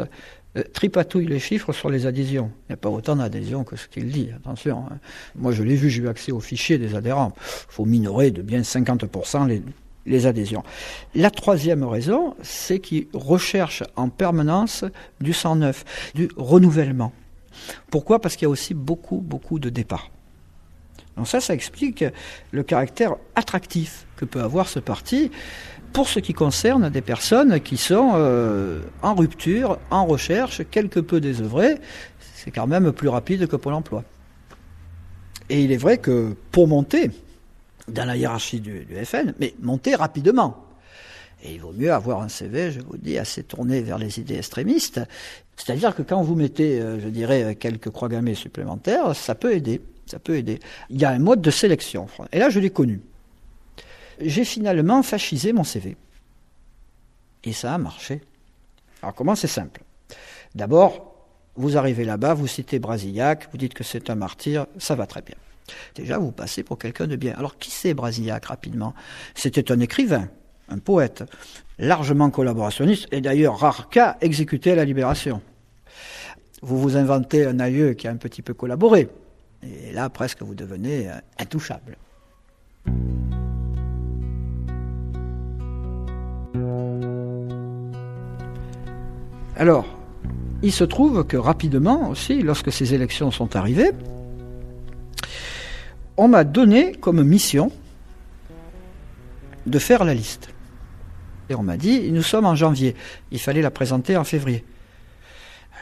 euh, 0.57 0.63
tripatouille 0.73 1.27
les 1.27 1.39
chiffres 1.39 1.71
sur 1.71 1.89
les 1.89 2.07
adhésions. 2.07 2.51
Il 2.67 2.71
n'y 2.71 2.73
a 2.73 2.77
pas 2.77 2.89
autant 2.89 3.15
d'adhésions 3.15 3.63
que 3.63 3.75
ce 3.75 3.87
qu'il 3.87 4.09
dit, 4.09 4.29
attention. 4.35 4.85
Hein. 4.89 4.97
Moi, 5.35 5.51
je 5.51 5.61
l'ai 5.61 5.75
vu, 5.75 5.89
j'ai 5.89 6.01
eu 6.01 6.07
accès 6.07 6.31
au 6.31 6.39
fichier 6.39 6.79
des 6.79 6.95
adhérents. 6.95 7.33
Il 7.37 7.73
faut 7.73 7.85
minorer 7.85 8.31
de 8.31 8.41
bien 8.41 8.61
50% 8.61 9.47
les, 9.47 9.61
les 10.05 10.25
adhésions. 10.25 10.63
La 11.13 11.29
troisième 11.29 11.83
raison, 11.83 12.35
c'est 12.41 12.79
qu'il 12.79 13.07
recherche 13.13 13.83
en 13.95 14.09
permanence 14.09 14.83
du 15.21 15.33
sang 15.33 15.57
neuf, 15.57 15.85
du 16.15 16.29
renouvellement. 16.37 17.13
Pourquoi? 17.91 18.19
Parce 18.19 18.35
qu'il 18.35 18.45
y 18.45 18.47
a 18.47 18.49
aussi 18.49 18.73
beaucoup, 18.73 19.17
beaucoup 19.17 19.59
de 19.59 19.69
départs. 19.69 20.09
Donc 21.17 21.27
ça, 21.27 21.39
ça 21.39 21.53
explique 21.53 22.03
le 22.51 22.63
caractère 22.63 23.15
attractif 23.35 24.05
que 24.15 24.25
peut 24.25 24.41
avoir 24.41 24.67
ce 24.67 24.79
parti 24.79 25.31
pour 25.93 26.07
ce 26.07 26.19
qui 26.19 26.33
concerne 26.33 26.89
des 26.89 27.01
personnes 27.01 27.59
qui 27.61 27.77
sont 27.77 28.13
euh, 28.15 28.81
en 29.03 29.13
rupture, 29.13 29.77
en 29.91 30.05
recherche, 30.05 30.63
quelque 30.71 30.99
peu 30.99 31.21
désœuvrées. 31.21 31.77
C'est 32.35 32.51
quand 32.51 32.67
même 32.67 32.91
plus 32.91 33.09
rapide 33.09 33.47
que 33.47 33.55
Pôle 33.55 33.73
emploi. 33.73 34.03
Et 35.49 35.63
il 35.63 35.71
est 35.71 35.77
vrai 35.77 35.99
que 35.99 36.35
pour 36.51 36.67
monter 36.67 37.11
dans 37.87 38.05
la 38.05 38.17
hiérarchie 38.17 38.59
du, 38.59 38.85
du 38.85 39.05
FN, 39.05 39.33
mais 39.39 39.53
monter 39.61 39.95
rapidement, 39.95 40.65
Et 41.43 41.55
il 41.55 41.61
vaut 41.61 41.73
mieux 41.73 41.91
avoir 41.91 42.21
un 42.21 42.29
CV, 42.29 42.71
je 42.71 42.79
vous 42.79 42.97
dis, 42.97 43.17
assez 43.17 43.43
tourné 43.43 43.81
vers 43.81 43.97
les 43.97 44.19
idées 44.19 44.37
extrémistes. 44.37 45.01
C'est-à-dire 45.57 45.93
que 45.93 46.01
quand 46.01 46.23
vous 46.23 46.35
mettez, 46.35 46.79
euh, 46.79 46.99
je 46.99 47.09
dirais, 47.09 47.55
quelques 47.55 47.89
croix 47.89 48.09
gammées 48.09 48.35
supplémentaires, 48.35 49.15
ça 49.15 49.35
peut 49.35 49.53
aider. 49.53 49.81
Ça 50.05 50.19
peut 50.19 50.35
aider. 50.35 50.59
Il 50.89 50.99
y 50.99 51.05
a 51.05 51.09
un 51.09 51.19
mode 51.19 51.41
de 51.41 51.51
sélection. 51.51 52.07
Et 52.31 52.39
là, 52.39 52.49
je 52.49 52.59
l'ai 52.59 52.69
connu. 52.69 53.01
J'ai 54.19 54.45
finalement 54.45 55.01
fascisé 55.03 55.53
mon 55.53 55.63
CV. 55.63 55.97
Et 57.43 57.53
ça 57.53 57.73
a 57.73 57.77
marché. 57.77 58.21
Alors 59.01 59.15
comment 59.15 59.35
c'est 59.35 59.47
simple? 59.47 59.81
D'abord, 60.55 61.13
vous 61.55 61.77
arrivez 61.77 62.05
là-bas, 62.05 62.33
vous 62.33 62.47
citez 62.47 62.79
Brasillac, 62.79 63.49
vous 63.51 63.57
dites 63.57 63.73
que 63.73 63.83
c'est 63.83 64.09
un 64.09 64.15
martyr, 64.15 64.65
ça 64.77 64.95
va 64.95 65.07
très 65.07 65.21
bien. 65.21 65.35
Déjà, 65.95 66.17
vous 66.17 66.31
passez 66.31 66.63
pour 66.63 66.77
quelqu'un 66.77 67.07
de 67.07 67.15
bien. 67.15 67.33
Alors, 67.37 67.57
qui 67.57 67.71
c'est 67.71 67.93
Brasillac 67.93 68.45
rapidement? 68.45 68.93
C'était 69.35 69.71
un 69.71 69.79
écrivain, 69.79 70.29
un 70.69 70.79
poète, 70.79 71.23
largement 71.79 72.29
collaborationniste, 72.29 73.07
et 73.11 73.21
d'ailleurs 73.21 73.59
rare 73.59 73.89
cas 73.89 74.17
exécuté 74.21 74.71
à 74.71 74.75
la 74.75 74.85
Libération. 74.85 75.41
Vous 76.61 76.79
vous 76.79 76.97
inventez 76.97 77.45
un 77.45 77.59
aïeux 77.59 77.93
qui 77.93 78.07
a 78.07 78.11
un 78.11 78.17
petit 78.17 78.41
peu 78.41 78.53
collaboré, 78.53 79.09
et 79.65 79.91
là, 79.91 80.09
presque, 80.09 80.41
vous 80.41 80.55
devenez 80.55 81.09
euh, 81.09 81.13
intouchable. 81.39 81.97
Alors, 89.55 89.85
il 90.61 90.71
se 90.71 90.83
trouve 90.83 91.25
que 91.25 91.37
rapidement 91.37 92.09
aussi, 92.09 92.41
lorsque 92.41 92.71
ces 92.71 92.93
élections 92.93 93.31
sont 93.31 93.55
arrivées, 93.55 93.91
on 96.17 96.27
m'a 96.27 96.43
donné 96.43 96.93
comme 96.93 97.23
mission 97.23 97.71
de 99.65 99.79
faire 99.79 100.03
la 100.03 100.13
liste. 100.13 100.49
Et 101.49 101.55
on 101.55 101.63
m'a 101.63 101.77
dit, 101.77 102.11
nous 102.11 102.23
sommes 102.23 102.45
en 102.45 102.55
janvier, 102.55 102.95
il 103.31 103.39
fallait 103.39 103.61
la 103.61 103.71
présenter 103.71 104.17
en 104.17 104.23
février. 104.23 104.63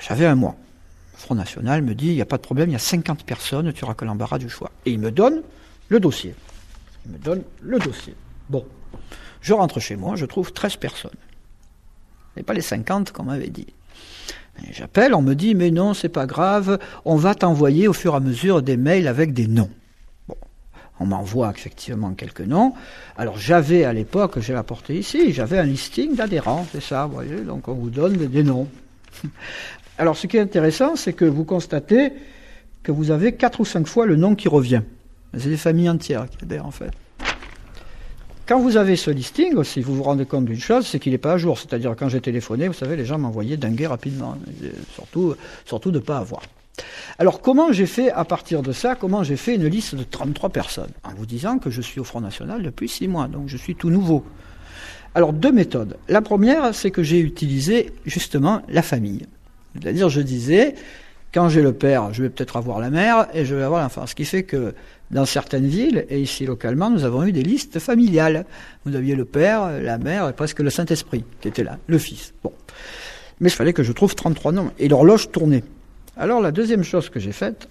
J'avais 0.01 0.25
un 0.25 0.35
mois. 0.35 0.55
Front 1.22 1.36
National 1.36 1.82
me 1.82 1.96
dit, 1.96 2.08
il 2.08 2.16
n'y 2.16 2.22
a 2.22 2.25
pas 2.25 2.38
de 2.38 2.42
problème, 2.42 2.70
il 2.70 2.74
y 2.74 2.75
a 2.75 2.80
50 2.80 3.24
personnes, 3.24 3.72
tu 3.74 3.84
auras 3.84 3.94
que 3.94 4.06
l'embarras 4.06 4.38
du 4.38 4.50
choix. 4.50 4.72
Et 4.86 4.92
il 4.92 5.00
me 5.00 5.12
donne 5.12 5.42
le 5.90 6.00
dossier. 6.00 6.36
Il 7.06 7.13
me 7.13 7.18
donne 7.18 7.44
le 7.62 7.80
dossier. 7.80 8.16
Bon, 8.50 8.66
je 9.42 9.54
rentre 9.54 9.80
chez 9.80 9.96
moi, 9.96 10.16
je 10.16 10.25
trouve 10.25 10.51
13 10.54 10.78
personnes. 10.78 11.12
Et 12.38 12.44
pas 12.44 12.54
les 12.54 12.62
50 12.62 13.12
qu'on 13.12 13.24
m'avait 13.24 13.50
dit. 13.50 13.68
J'appelle, 14.72 15.13
on 15.16 15.22
me 15.22 15.34
dit, 15.34 15.56
mais 15.56 15.72
non, 15.72 15.94
c'est 15.94 16.10
pas 16.10 16.25
grave, 16.25 16.78
on 17.06 17.16
va 17.16 17.34
t'envoyer 17.36 17.88
au 17.88 17.94
fur 17.94 18.13
et 18.13 18.18
à 18.18 18.20
mesure 18.20 18.62
des 18.62 18.78
mails 18.78 19.08
avec 19.08 19.34
des 19.34 19.48
noms 19.48 19.72
on 21.01 21.06
m'envoie 21.08 21.50
effectivement 21.50 22.13
quelques 22.13 22.42
noms. 22.42 22.74
Alors 23.18 23.38
j'avais 23.38 23.84
à 23.86 23.92
l'époque, 23.92 24.40
j'ai 24.40 24.54
apporté 24.54 24.98
ici, 24.98 25.34
j'avais 25.34 25.58
un 25.58 25.63
listing 25.63 26.16
d'adhérents, 26.16 26.68
c'est 26.72 26.82
ça, 26.82 27.08
vous 27.08 27.13
voyez, 27.13 27.42
donc 27.42 27.68
on 27.68 27.74
vous 27.74 27.90
donne 27.90 28.16
des 28.18 28.44
noms. 28.44 28.68
Alors 30.01 30.17
ce 30.17 30.25
qui 30.25 30.38
est 30.38 30.41
intéressant, 30.41 30.96
c'est 30.96 31.13
que 31.13 31.25
vous 31.25 31.46
constatez 31.46 32.12
que 32.81 32.91
vous 32.91 33.12
avez 33.12 33.34
quatre 33.34 33.60
ou 33.60 33.65
cinq 33.65 33.86
fois 33.86 34.08
le 34.08 34.15
nom 34.15 34.34
qui 34.34 34.48
revient. 34.48 34.81
C'est 35.38 35.50
des 35.50 35.58
familles 35.58 35.91
entières 35.91 36.27
qui 36.27 36.43
adhèrent 36.43 36.65
en 36.65 36.72
fait. 36.72 36.89
Quand 38.48 38.60
vous 38.60 38.77
avez 38.77 38.96
ce 38.96 39.12
listing, 39.12 39.63
si 39.63 39.79
vous 39.81 39.93
vous 39.96 40.01
rendez 40.01 40.25
compte 40.25 40.46
d'une 40.46 40.60
chose, 40.60 40.88
c'est 40.88 40.98
qu'il 40.98 41.12
n'est 41.12 41.20
pas 41.20 41.34
à 41.34 41.38
jour. 41.38 41.60
C'est-à-dire 41.60 41.93
quand 41.96 42.10
j'ai 42.10 42.20
téléphoné, 42.20 42.67
vous 42.67 42.74
savez, 42.74 42.96
les 42.96 43.05
gens 43.05 43.20
m'envoyaient 43.20 43.58
dinguer 43.58 43.86
rapidement. 43.86 44.39
Surtout, 44.96 45.36
surtout 45.65 45.91
de 45.91 46.00
ne 46.00 46.03
pas 46.03 46.17
avoir. 46.17 46.41
Alors 47.20 47.39
comment 47.39 47.72
j'ai 47.72 47.86
fait 47.86 48.10
à 48.10 48.25
partir 48.25 48.63
de 48.63 48.72
ça 48.72 48.96
Comment 48.96 49.22
j'ai 49.22 49.38
fait 49.38 49.53
une 49.53 49.67
liste 49.67 49.93
de 49.93 50.03
33 50.03 50.50
personnes? 50.50 50.89
En 51.03 51.13
vous 51.13 51.27
disant 51.27 51.60
que 51.60 51.70
je 51.70 51.79
suis 51.79 52.00
au 52.00 52.03
Front 52.03 52.22
National 52.22 52.63
depuis 52.63 52.89
six 52.89 53.08
mois, 53.08 53.27
donc 53.27 53.50
je 53.50 53.58
suis 53.58 53.75
tout 53.75 53.91
nouveau. 53.91 54.25
Alors 55.13 55.31
deux 55.31 55.51
méthodes. 55.51 55.98
La 56.10 56.24
première, 56.24 56.74
c'est 56.74 56.89
que 56.89 57.03
j'ai 57.03 57.20
utilisé 57.20 57.93
justement 58.08 58.63
la 58.67 58.81
famille. 58.81 59.27
C'est-à-dire, 59.74 60.10
je 60.10 60.22
disais, 60.22 60.75
quand 61.34 61.50
j'ai 61.50 61.62
le 61.62 61.74
père, 61.74 62.13
je 62.13 62.24
vais 62.24 62.30
peut-être 62.30 62.58
avoir 62.58 62.80
la 62.80 62.90
mère 62.90 63.28
et 63.34 63.46
je 63.46 63.56
vais 63.56 63.63
avoir 63.63 63.82
l'enfant. 63.82 64.06
Ce 64.06 64.16
qui 64.16 64.25
fait 64.25 64.44
que 64.44 64.74
dans 65.12 65.25
certaines 65.25 65.68
villes, 65.68 66.06
et 66.10 66.22
ici 66.22 66.46
localement, 66.46 66.90
nous 66.90 67.04
avons 67.04 67.24
eu 67.25 67.32
des 67.32 67.44
listes 67.44 67.80
familiales. 67.80 68.46
Vous 68.86 68.96
aviez 68.96 69.16
le 69.16 69.25
père, 69.25 69.82
la 69.82 69.98
mère 69.98 70.28
et 70.30 70.34
presque 70.34 70.60
le 70.60 70.70
Saint-Esprit 70.70 71.24
qui 71.42 71.48
était 71.48 71.63
là, 71.63 71.78
le 71.88 71.98
fils. 71.98 72.34
Bon. 72.44 72.54
Mais 73.40 73.50
il 73.50 73.54
fallait 73.54 73.74
que 73.74 73.84
je 73.84 73.92
trouve 73.92 74.16
33 74.16 74.51
noms. 74.51 74.72
Et 74.78 74.88
l'horloge 74.88 75.32
tournait. 75.32 75.63
Alors 76.18 76.42
la 76.42 76.51
deuxième 76.51 76.84
chose 76.84 77.10
que 77.10 77.20
j'ai 77.20 77.32
faite, 77.32 77.68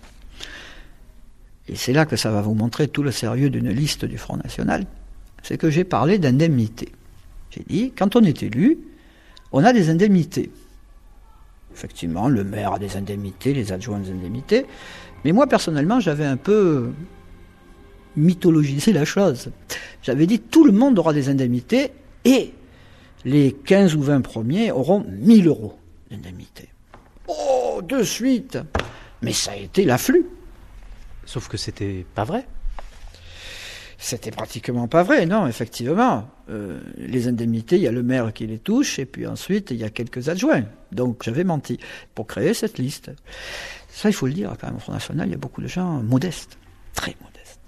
et 1.69 1.77
c'est 1.77 1.93
là 1.93 2.07
que 2.07 2.17
ça 2.17 2.31
va 2.31 2.41
vous 2.41 2.55
montrer 2.55 2.89
tout 2.89 3.03
le 3.03 3.13
sérieux 3.13 3.51
d'une 3.51 3.71
liste 3.71 4.05
du 4.05 4.19
Front 4.19 4.37
National, 4.37 4.87
c'est 5.43 5.57
que 5.57 5.71
j'ai 5.71 5.85
parlé 5.85 6.19
d'indemnité. 6.19 6.91
J'ai 7.51 7.65
dit, 7.67 7.93
quand 7.97 8.17
on 8.17 8.25
est 8.25 8.43
élu, 8.43 8.79
on 9.53 9.65
a 9.65 9.73
des 9.73 9.91
indemnités. 9.91 10.51
Effectivement, 11.73 12.29
le 12.29 12.45
maire 12.45 12.75
a 12.75 12.79
des 12.79 12.97
indemnités, 12.97 13.55
les 13.55 13.73
adjoints 13.73 13.99
des 13.99 14.11
indemnités, 14.11 14.67
mais 15.25 15.33
moi 15.33 15.47
personnellement, 15.47 16.01
j'avais 16.01 16.25
un 16.25 16.37
peu 16.37 16.91
mythologisé 18.17 18.93
la 18.93 19.05
chose. 19.05 19.51
J'avais 20.03 20.27
dit, 20.27 20.41
tout 20.41 20.65
le 20.65 20.73
monde 20.73 20.99
aura 20.99 21.13
des 21.13 21.29
indemnités, 21.29 21.93
et 22.25 22.53
les 23.25 23.53
15 23.53 23.95
ou 23.97 24.03
20 24.03 24.21
premiers 24.21 24.73
auront 24.73 25.05
1000 25.09 25.47
euros 25.47 25.79
d'indemnités. 26.11 26.69
Oh, 27.29 27.81
de 27.83 28.03
suite 28.03 28.59
Mais 29.23 29.33
ça 29.33 29.53
a 29.53 29.57
été 29.57 29.85
l'afflux. 29.85 30.27
Sauf 31.25 31.49
que 31.49 31.57
c'était 31.57 32.05
pas 32.15 32.25
vrai. 32.25 32.47
C'était 34.03 34.31
pratiquement 34.31 34.89
pas 34.89 35.03
vrai, 35.03 35.27
non, 35.27 35.47
effectivement. 35.47 36.27
Euh, 36.49 36.81
les 36.97 37.29
indemnités, 37.29 37.77
il 37.77 37.83
y 37.83 37.87
a 37.87 37.93
le 37.93 38.03
maire 38.03 38.33
qui 38.33 38.47
les 38.47 38.59
touche, 38.59 38.99
et 38.99 39.05
puis 39.05 39.27
ensuite, 39.27 39.71
il 39.73 39.77
y 39.77 39.85
a 39.85 39.91
quelques 39.91 40.31
adjoints. 40.31 40.65
Donc 40.91 41.23
j'avais 41.23 41.45
menti 41.45 41.79
pour 42.15 42.27
créer 42.27 42.55
cette 42.55 42.79
liste. 42.79 43.11
Ça, 43.91 44.09
il 44.09 44.15
faut 44.15 44.27
le 44.27 44.33
dire, 44.33 44.57
quand 44.59 44.69
même, 44.69 44.77
au 44.77 44.81
Front 44.81 44.95
National, 44.95 45.29
il 45.29 45.33
y 45.33 45.35
a 45.35 45.39
beaucoup 45.39 45.61
de 45.61 45.67
gens 45.67 46.03
modestes, 46.03 46.57
très 46.95 47.15
modestes. 47.23 47.61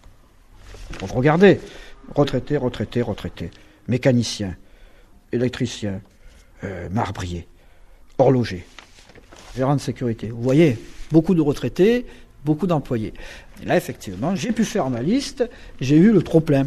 Donc 1.01 1.11
regardez, 1.11 1.61
retraités, 2.15 2.57
retraités, 2.57 3.03
retraités, 3.03 3.51
mécaniciens, 3.87 4.57
électriciens, 5.33 6.01
euh, 6.65 6.89
marbriers, 6.89 7.47
horlogers, 8.17 8.65
gérant 9.55 9.77
de 9.77 9.83
sécurité. 9.83 10.31
Vous 10.31 10.43
voyez, 10.43 10.79
beaucoup 11.11 11.35
de 11.35 11.43
retraités, 11.43 12.07
beaucoup 12.45 12.67
d'employés. 12.67 13.15
Et 13.63 13.67
là, 13.67 13.77
effectivement, 13.77 14.35
j'ai 14.35 14.53
pu 14.53 14.65
faire 14.65 14.91
ma 14.91 15.03
liste, 15.03 15.49
j'ai 15.81 15.97
eu 15.97 16.13
le 16.13 16.23
trop-plein. 16.23 16.67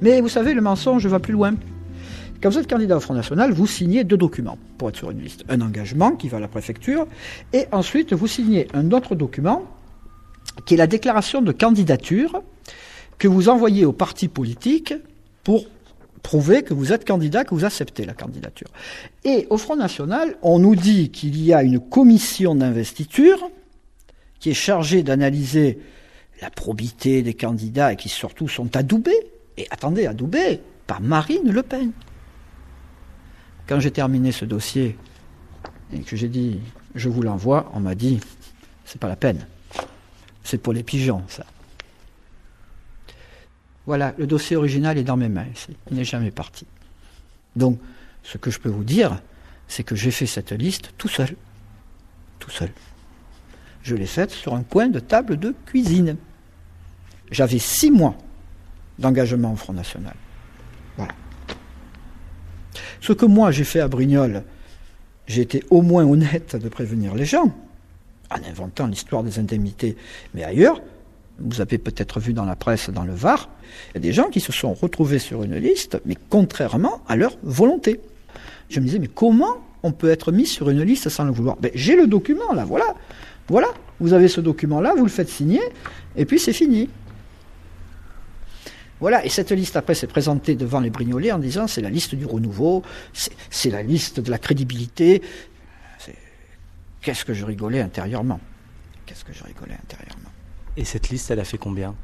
Mais 0.00 0.20
vous 0.20 0.28
savez, 0.28 0.54
le 0.54 0.60
mensonge 0.60 1.06
va 1.06 1.18
plus 1.18 1.32
loin. 1.32 1.54
Quand 2.40 2.50
vous 2.50 2.58
êtes 2.58 2.70
candidat 2.70 2.96
au 2.96 3.00
Front 3.00 3.14
National, 3.14 3.52
vous 3.52 3.66
signez 3.66 4.04
deux 4.04 4.16
documents 4.16 4.58
pour 4.76 4.88
être 4.90 4.96
sur 4.96 5.10
une 5.10 5.20
liste. 5.20 5.44
Un 5.48 5.60
engagement 5.60 6.12
qui 6.12 6.28
va 6.28 6.36
à 6.36 6.40
la 6.40 6.46
préfecture, 6.46 7.08
et 7.52 7.66
ensuite 7.72 8.12
vous 8.12 8.28
signez 8.28 8.68
un 8.74 8.92
autre 8.92 9.16
document 9.16 9.64
qui 10.64 10.74
est 10.74 10.76
la 10.76 10.86
déclaration 10.86 11.42
de 11.42 11.50
candidature 11.50 12.42
que 13.18 13.26
vous 13.26 13.48
envoyez 13.48 13.84
au 13.84 13.92
parti 13.92 14.28
politique 14.28 14.94
pour 15.42 15.66
prouver 16.22 16.62
que 16.62 16.74
vous 16.74 16.92
êtes 16.92 17.04
candidat, 17.04 17.44
que 17.44 17.54
vous 17.54 17.64
acceptez 17.64 18.04
la 18.04 18.14
candidature. 18.14 18.68
Et 19.24 19.48
au 19.50 19.56
Front 19.56 19.76
National, 19.76 20.36
on 20.42 20.60
nous 20.60 20.76
dit 20.76 21.10
qu'il 21.10 21.42
y 21.42 21.52
a 21.52 21.64
une 21.64 21.80
commission 21.80 22.54
d'investiture 22.54 23.50
qui 24.38 24.50
est 24.50 24.54
chargée 24.54 25.02
d'analyser 25.02 25.80
la 26.40 26.50
probité 26.50 27.22
des 27.22 27.34
candidats 27.34 27.92
et 27.92 27.96
qui 27.96 28.08
surtout 28.08 28.46
sont 28.46 28.76
adoubés, 28.76 29.26
et 29.56 29.66
attendez, 29.70 30.06
adoubés 30.06 30.60
par 30.86 31.00
Marine 31.00 31.50
Le 31.50 31.64
Pen. 31.64 31.90
Quand 33.68 33.80
j'ai 33.80 33.90
terminé 33.90 34.32
ce 34.32 34.46
dossier 34.46 34.96
et 35.92 36.00
que 36.00 36.16
j'ai 36.16 36.28
dit 36.28 36.58
je 36.94 37.08
vous 37.08 37.22
l'envoie, 37.22 37.70
on 37.74 37.80
m'a 37.80 37.94
dit 37.94 38.18
c'est 38.84 39.00
pas 39.00 39.08
la 39.08 39.16
peine. 39.16 39.46
C'est 40.42 40.58
pour 40.58 40.72
les 40.72 40.82
pigeons, 40.82 41.22
ça. 41.28 41.44
Voilà, 43.84 44.14
le 44.18 44.26
dossier 44.26 44.56
original 44.56 44.96
est 44.96 45.04
dans 45.04 45.16
mes 45.16 45.28
mains. 45.28 45.46
Il 45.90 45.96
n'est 45.96 46.04
jamais 46.04 46.30
parti. 46.30 46.66
Donc, 47.56 47.78
ce 48.22 48.38
que 48.38 48.50
je 48.50 48.58
peux 48.58 48.68
vous 48.68 48.84
dire, 48.84 49.20
c'est 49.66 49.82
que 49.82 49.94
j'ai 49.94 50.10
fait 50.10 50.26
cette 50.26 50.52
liste 50.52 50.92
tout 50.96 51.08
seul. 51.08 51.36
Tout 52.38 52.50
seul. 52.50 52.70
Je 53.82 53.94
l'ai 53.94 54.06
faite 54.06 54.30
sur 54.30 54.54
un 54.54 54.62
coin 54.62 54.88
de 54.88 55.00
table 55.00 55.38
de 55.38 55.54
cuisine. 55.66 56.16
J'avais 57.30 57.58
six 57.58 57.90
mois 57.90 58.16
d'engagement 58.98 59.52
au 59.52 59.56
Front 59.56 59.74
National. 59.74 60.14
Ce 63.00 63.12
que 63.12 63.26
moi 63.26 63.50
j'ai 63.50 63.64
fait 63.64 63.80
à 63.80 63.88
Brignoles, 63.88 64.42
j'ai 65.26 65.42
été 65.42 65.62
au 65.70 65.82
moins 65.82 66.04
honnête 66.04 66.56
de 66.56 66.68
prévenir 66.68 67.14
les 67.14 67.24
gens, 67.24 67.52
en 68.30 68.48
inventant 68.50 68.86
l'histoire 68.86 69.22
des 69.22 69.38
indemnités. 69.38 69.96
Mais 70.34 70.44
ailleurs, 70.44 70.80
Vous 71.40 71.60
avez 71.60 71.78
peut-être 71.78 72.18
vu 72.18 72.32
dans 72.32 72.44
la 72.44 72.56
presse, 72.56 72.90
dans 72.90 73.04
le 73.04 73.14
Var, 73.14 73.48
il 73.90 73.94
y 73.94 73.98
a 73.98 74.00
des 74.00 74.12
gens 74.12 74.28
qui 74.28 74.40
se 74.40 74.50
sont 74.50 74.74
retrouvés 74.74 75.20
sur 75.20 75.44
une 75.44 75.54
liste, 75.56 76.00
mais 76.04 76.16
contrairement 76.28 77.00
à 77.06 77.14
leur 77.14 77.38
volonté. 77.44 78.00
Je 78.68 78.80
me 78.80 78.86
disais, 78.86 78.98
mais 78.98 79.06
comment 79.06 79.58
on 79.84 79.92
peut 79.92 80.10
être 80.10 80.32
mis 80.32 80.46
sur 80.46 80.68
une 80.68 80.82
liste 80.82 81.08
sans 81.08 81.22
le 81.24 81.30
vouloir? 81.30 81.56
Ben, 81.56 81.70
J'ai 81.74 81.94
le 81.94 82.08
document 82.08 82.52
là, 82.54 82.64
voilà. 82.64 82.96
Voilà, 83.48 83.68
vous 84.00 84.12
avez 84.12 84.26
ce 84.28 84.40
document-là, 84.40 84.94
vous 84.96 85.04
le 85.04 85.10
faites 85.10 85.28
signer, 85.28 85.62
et 86.16 86.24
puis 86.24 86.38
c'est 86.40 86.52
fini. 86.52 86.90
Voilà, 89.00 89.24
et 89.24 89.28
cette 89.28 89.52
liste 89.52 89.76
après 89.76 89.94
s'est 89.94 90.06
présentée 90.08 90.56
devant 90.56 90.80
les 90.80 90.90
Brignolais 90.90 91.30
en 91.30 91.38
disant 91.38 91.66
c'est 91.66 91.80
la 91.80 91.90
liste 91.90 92.14
du 92.14 92.26
renouveau, 92.26 92.82
c'est 93.50 93.70
la 93.70 93.82
liste 93.82 94.20
de 94.20 94.30
la 94.30 94.38
crédibilité. 94.38 95.22
Qu'est-ce 97.00 97.24
que 97.24 97.32
je 97.32 97.44
rigolais 97.44 97.80
intérieurement? 97.80 98.40
Qu'est-ce 99.06 99.24
que 99.24 99.32
je 99.32 99.44
rigolais 99.44 99.76
intérieurement? 99.80 100.30
Et 100.76 100.84
cette 100.84 101.08
liste, 101.08 101.30
elle 101.30 101.40
a 101.40 101.44
fait 101.44 101.58
combien? 101.58 101.94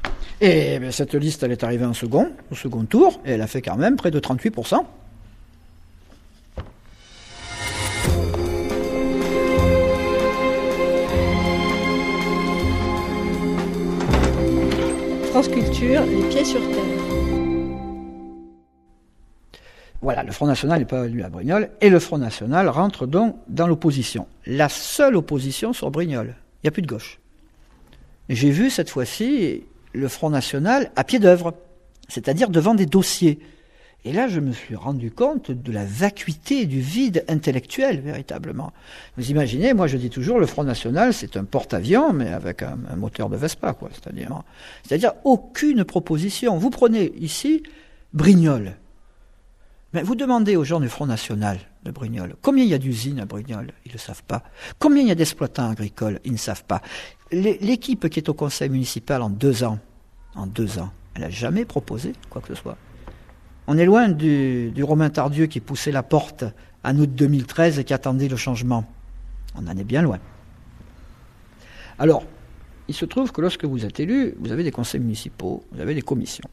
Et 0.41 0.79
bien, 0.79 0.91
cette 0.91 1.13
liste, 1.15 1.43
elle 1.43 1.51
est 1.51 1.63
arrivée 1.63 1.85
en 1.85 1.93
second, 1.93 2.31
au 2.51 2.55
second 2.55 2.83
tour, 2.85 3.21
et 3.25 3.31
elle 3.31 3.41
a 3.41 3.47
fait 3.47 3.61
quand 3.61 3.77
même 3.77 3.95
près 3.95 4.11
de 4.11 4.19
38%. 4.19 4.85
France 15.35 15.49
Culture, 15.49 16.05
les 16.05 16.29
pieds 16.29 16.45
sur 16.45 16.61
terre. 16.71 16.81
Voilà, 20.01 20.23
le 20.23 20.31
Front 20.31 20.47
National 20.47 20.79
n'est 20.79 20.85
pas 20.85 21.07
élu 21.07 21.23
à 21.23 21.29
Brignoles, 21.29 21.71
et 21.81 21.89
le 21.89 21.99
Front 21.99 22.17
National 22.17 22.69
rentre 22.69 23.05
donc 23.05 23.35
dans 23.49 23.67
l'opposition. 23.67 24.27
La 24.45 24.69
seule 24.69 25.17
opposition 25.17 25.73
sur 25.73 25.91
Brignoles. 25.91 26.35
Il 26.37 26.59
n'y 26.63 26.67
a 26.69 26.71
plus 26.71 26.83
de 26.83 26.87
gauche. 26.87 27.19
J'ai 28.29 28.49
vu 28.49 28.69
cette 28.69 28.89
fois-ci 28.89 29.65
le 29.91 30.07
Front 30.07 30.29
National 30.29 30.89
à 30.95 31.03
pied 31.03 31.19
d'œuvre, 31.19 31.53
c'est-à-dire 32.07 32.47
devant 32.47 32.73
des 32.73 32.85
dossiers. 32.85 33.39
Et 34.07 34.13
là, 34.13 34.27
je 34.27 34.39
me 34.39 34.51
suis 34.51 34.75
rendu 34.75 35.09
compte 35.09 35.49
de 35.49 35.71
la 35.71 35.83
vacuité, 35.83 36.67
du 36.67 36.79
vide 36.79 37.25
intellectuel, 37.27 38.01
véritablement. 38.01 38.71
Vous 39.17 39.31
imaginez, 39.31 39.73
moi 39.73 39.87
je 39.87 39.97
dis 39.97 40.11
toujours, 40.11 40.39
le 40.39 40.45
Front 40.45 40.63
National, 40.63 41.11
c'est 41.11 41.37
un 41.37 41.43
porte-avions, 41.43 42.13
mais 42.13 42.31
avec 42.31 42.61
un, 42.61 42.77
moteur 42.95 43.29
de 43.29 43.35
Vespa, 43.35 43.73
quoi. 43.73 43.89
C'est-à-dire, 43.91 44.43
c'est-à-dire 44.83 45.13
aucune 45.23 45.83
proposition. 45.83 46.59
Vous 46.59 46.69
prenez 46.69 47.13
ici 47.17 47.63
Brignoles. 48.13 48.75
Mais 49.91 50.03
vous 50.03 50.13
demandez 50.13 50.55
aux 50.55 50.63
gens 50.63 50.79
du 50.79 50.87
Front 50.87 51.07
National 51.07 51.57
de 51.83 51.89
Brignoles, 51.89 52.35
combien 52.43 52.63
il 52.63 52.69
y 52.69 52.75
a 52.75 52.77
d'usines 52.77 53.19
à 53.19 53.25
Brignoles? 53.25 53.71
Ils 53.85 53.89
ne 53.89 53.93
le 53.93 53.99
savent 53.99 54.23
pas. 54.23 54.43
Combien 54.77 55.01
il 55.01 55.07
y 55.07 55.11
a 55.11 55.15
d'exploitants 55.15 55.71
agricoles? 55.71 56.19
Ils 56.25 56.33
ne 56.33 56.37
savent 56.37 56.65
pas. 56.65 56.83
L'équipe 57.31 58.07
qui 58.09 58.19
est 58.19 58.29
au 58.29 58.35
conseil 58.35 58.69
municipal 58.69 59.23
en 59.23 59.31
deux 59.31 59.63
ans, 59.63 59.79
en 60.35 60.45
deux 60.45 60.77
ans, 60.77 60.91
elle 61.15 61.23
n'a 61.23 61.29
jamais 61.31 61.65
proposé 61.65 62.13
quoi 62.29 62.41
que 62.41 62.49
ce 62.49 62.61
soit. 62.61 62.77
On 63.67 63.77
est 63.77 63.85
loin 63.85 64.09
du, 64.09 64.71
Romain 64.83 65.09
Tardieu 65.09 65.47
qui 65.47 65.59
poussait 65.59 65.91
la 65.91 66.03
porte 66.03 66.43
en 66.83 66.97
août 66.97 67.09
2013 67.13 67.79
et 67.79 67.83
qui 67.83 67.93
attendait 67.93 68.27
le 68.27 68.35
changement. 68.35 68.85
On 69.55 69.67
en 69.67 69.77
est 69.77 69.83
bien 69.83 70.01
loin. 70.01 70.19
Alors, 71.97 72.23
il 72.87 72.93
se 72.93 73.05
trouve 73.05 73.31
que 73.31 73.41
lorsque 73.41 73.65
vous 73.65 73.85
êtes 73.85 73.99
élu, 73.99 74.35
vous 74.39 74.51
avez 74.51 74.63
des 74.63 74.71
conseils 74.71 74.99
municipaux, 74.99 75.63
vous 75.71 75.81
avez 75.81 75.95
des 75.95 76.03
commissions. 76.03 76.47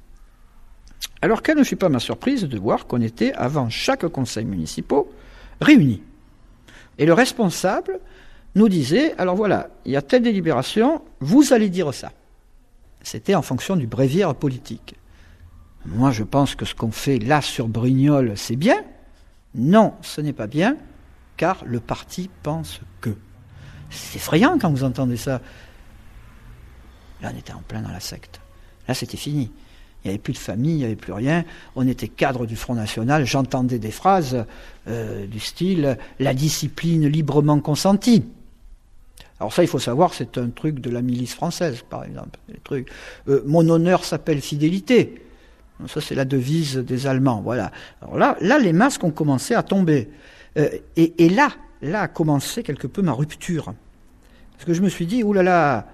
Alors, 1.20 1.42
quelle 1.42 1.58
ne 1.58 1.64
fut 1.64 1.76
pas 1.76 1.88
ma 1.88 1.98
surprise 1.98 2.44
de 2.44 2.58
voir 2.58 2.86
qu'on 2.86 3.00
était, 3.00 3.32
avant 3.34 3.68
chaque 3.68 4.06
conseil 4.08 4.44
municipal, 4.44 5.02
réunis. 5.60 6.02
Et 6.98 7.04
le 7.04 7.12
responsable 7.12 8.00
nous 8.54 8.68
disait, 8.68 9.14
alors 9.18 9.36
voilà, 9.36 9.68
il 9.84 9.92
y 9.92 9.96
a 9.96 10.02
telle 10.02 10.22
délibération, 10.22 11.02
vous 11.20 11.52
allez 11.52 11.68
dire 11.68 11.92
ça. 11.92 12.12
C'était 13.02 13.34
en 13.34 13.42
fonction 13.42 13.76
du 13.76 13.86
bréviaire 13.86 14.34
politique. 14.34 14.94
Moi, 15.86 16.10
je 16.10 16.22
pense 16.22 16.54
que 16.54 16.64
ce 16.64 16.74
qu'on 16.74 16.92
fait 16.92 17.18
là 17.18 17.40
sur 17.40 17.68
Brignoles, 17.68 18.32
c'est 18.36 18.56
bien. 18.56 18.82
Non, 19.54 19.94
ce 20.02 20.20
n'est 20.20 20.32
pas 20.32 20.46
bien, 20.46 20.76
car 21.36 21.64
le 21.64 21.80
parti 21.80 22.30
pense 22.42 22.80
que. 23.00 23.16
C'est 23.90 24.16
effrayant 24.16 24.58
quand 24.58 24.70
vous 24.70 24.84
entendez 24.84 25.16
ça. 25.16 25.40
Là, 27.20 27.30
on 27.34 27.38
était 27.38 27.52
en 27.52 27.60
plein 27.60 27.82
dans 27.82 27.90
la 27.90 28.00
secte. 28.00 28.40
Là, 28.88 28.94
c'était 28.94 29.16
fini. 29.18 29.50
Il 30.02 30.08
n'y 30.08 30.14
avait 30.14 30.18
plus 30.18 30.32
de 30.32 30.38
famille, 30.38 30.72
il 30.72 30.78
n'y 30.78 30.84
avait 30.84 30.96
plus 30.96 31.12
rien. 31.12 31.44
On 31.76 31.86
était 31.86 32.08
cadre 32.08 32.46
du 32.46 32.56
Front 32.56 32.74
National. 32.74 33.24
J'entendais 33.24 33.78
des 33.78 33.90
phrases 33.90 34.44
euh, 34.88 35.26
du 35.26 35.38
style 35.38 35.96
la 36.18 36.34
discipline 36.34 37.06
librement 37.06 37.60
consentie. 37.60 38.24
Alors 39.38 39.52
ça, 39.52 39.62
il 39.62 39.68
faut 39.68 39.78
savoir, 39.78 40.14
c'est 40.14 40.38
un 40.38 40.48
truc 40.50 40.80
de 40.80 40.90
la 40.90 41.02
milice 41.02 41.34
française, 41.34 41.82
par 41.88 42.04
exemple. 42.04 42.38
Euh, 43.28 43.42
mon 43.46 43.68
honneur 43.68 44.04
s'appelle 44.04 44.40
fidélité. 44.40 45.22
Ça, 45.86 46.00
c'est 46.00 46.14
la 46.14 46.24
devise 46.24 46.76
des 46.76 47.06
Allemands. 47.06 47.40
Voilà. 47.42 47.72
Alors 48.00 48.16
là, 48.16 48.36
là, 48.40 48.58
les 48.58 48.72
masques 48.72 49.02
ont 49.04 49.10
commencé 49.10 49.54
à 49.54 49.62
tomber. 49.62 50.08
Euh, 50.56 50.68
et, 50.96 51.28
là, 51.28 51.48
là 51.80 52.02
a 52.02 52.08
commencé 52.08 52.62
quelque 52.62 52.86
peu 52.86 53.02
ma 53.02 53.12
rupture. 53.12 53.74
Parce 54.52 54.64
que 54.64 54.74
je 54.74 54.82
me 54.82 54.88
suis 54.88 55.06
dit, 55.06 55.24
oulala, 55.24 55.50
là 55.50 55.76
là, 55.76 55.86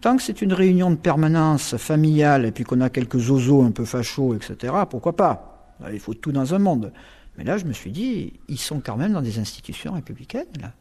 tant 0.00 0.16
que 0.16 0.22
c'est 0.22 0.42
une 0.42 0.52
réunion 0.52 0.90
de 0.90 0.96
permanence 0.96 1.76
familiale 1.76 2.44
et 2.44 2.50
puis 2.50 2.64
qu'on 2.64 2.80
a 2.80 2.90
quelques 2.90 3.18
zozos 3.18 3.62
un 3.62 3.70
peu 3.70 3.84
fachos, 3.84 4.34
etc., 4.34 4.74
pourquoi 4.88 5.14
pas? 5.14 5.76
Il 5.92 6.00
faut 6.00 6.14
tout 6.14 6.32
dans 6.32 6.54
un 6.54 6.58
monde. 6.58 6.92
Mais 7.38 7.44
là, 7.44 7.56
je 7.56 7.64
me 7.64 7.72
suis 7.72 7.92
dit, 7.92 8.34
ils 8.48 8.58
sont 8.58 8.80
quand 8.80 8.96
même 8.96 9.12
dans 9.12 9.22
des 9.22 9.38
institutions 9.38 9.92
républicaines, 9.92 10.46
là. 10.60 10.72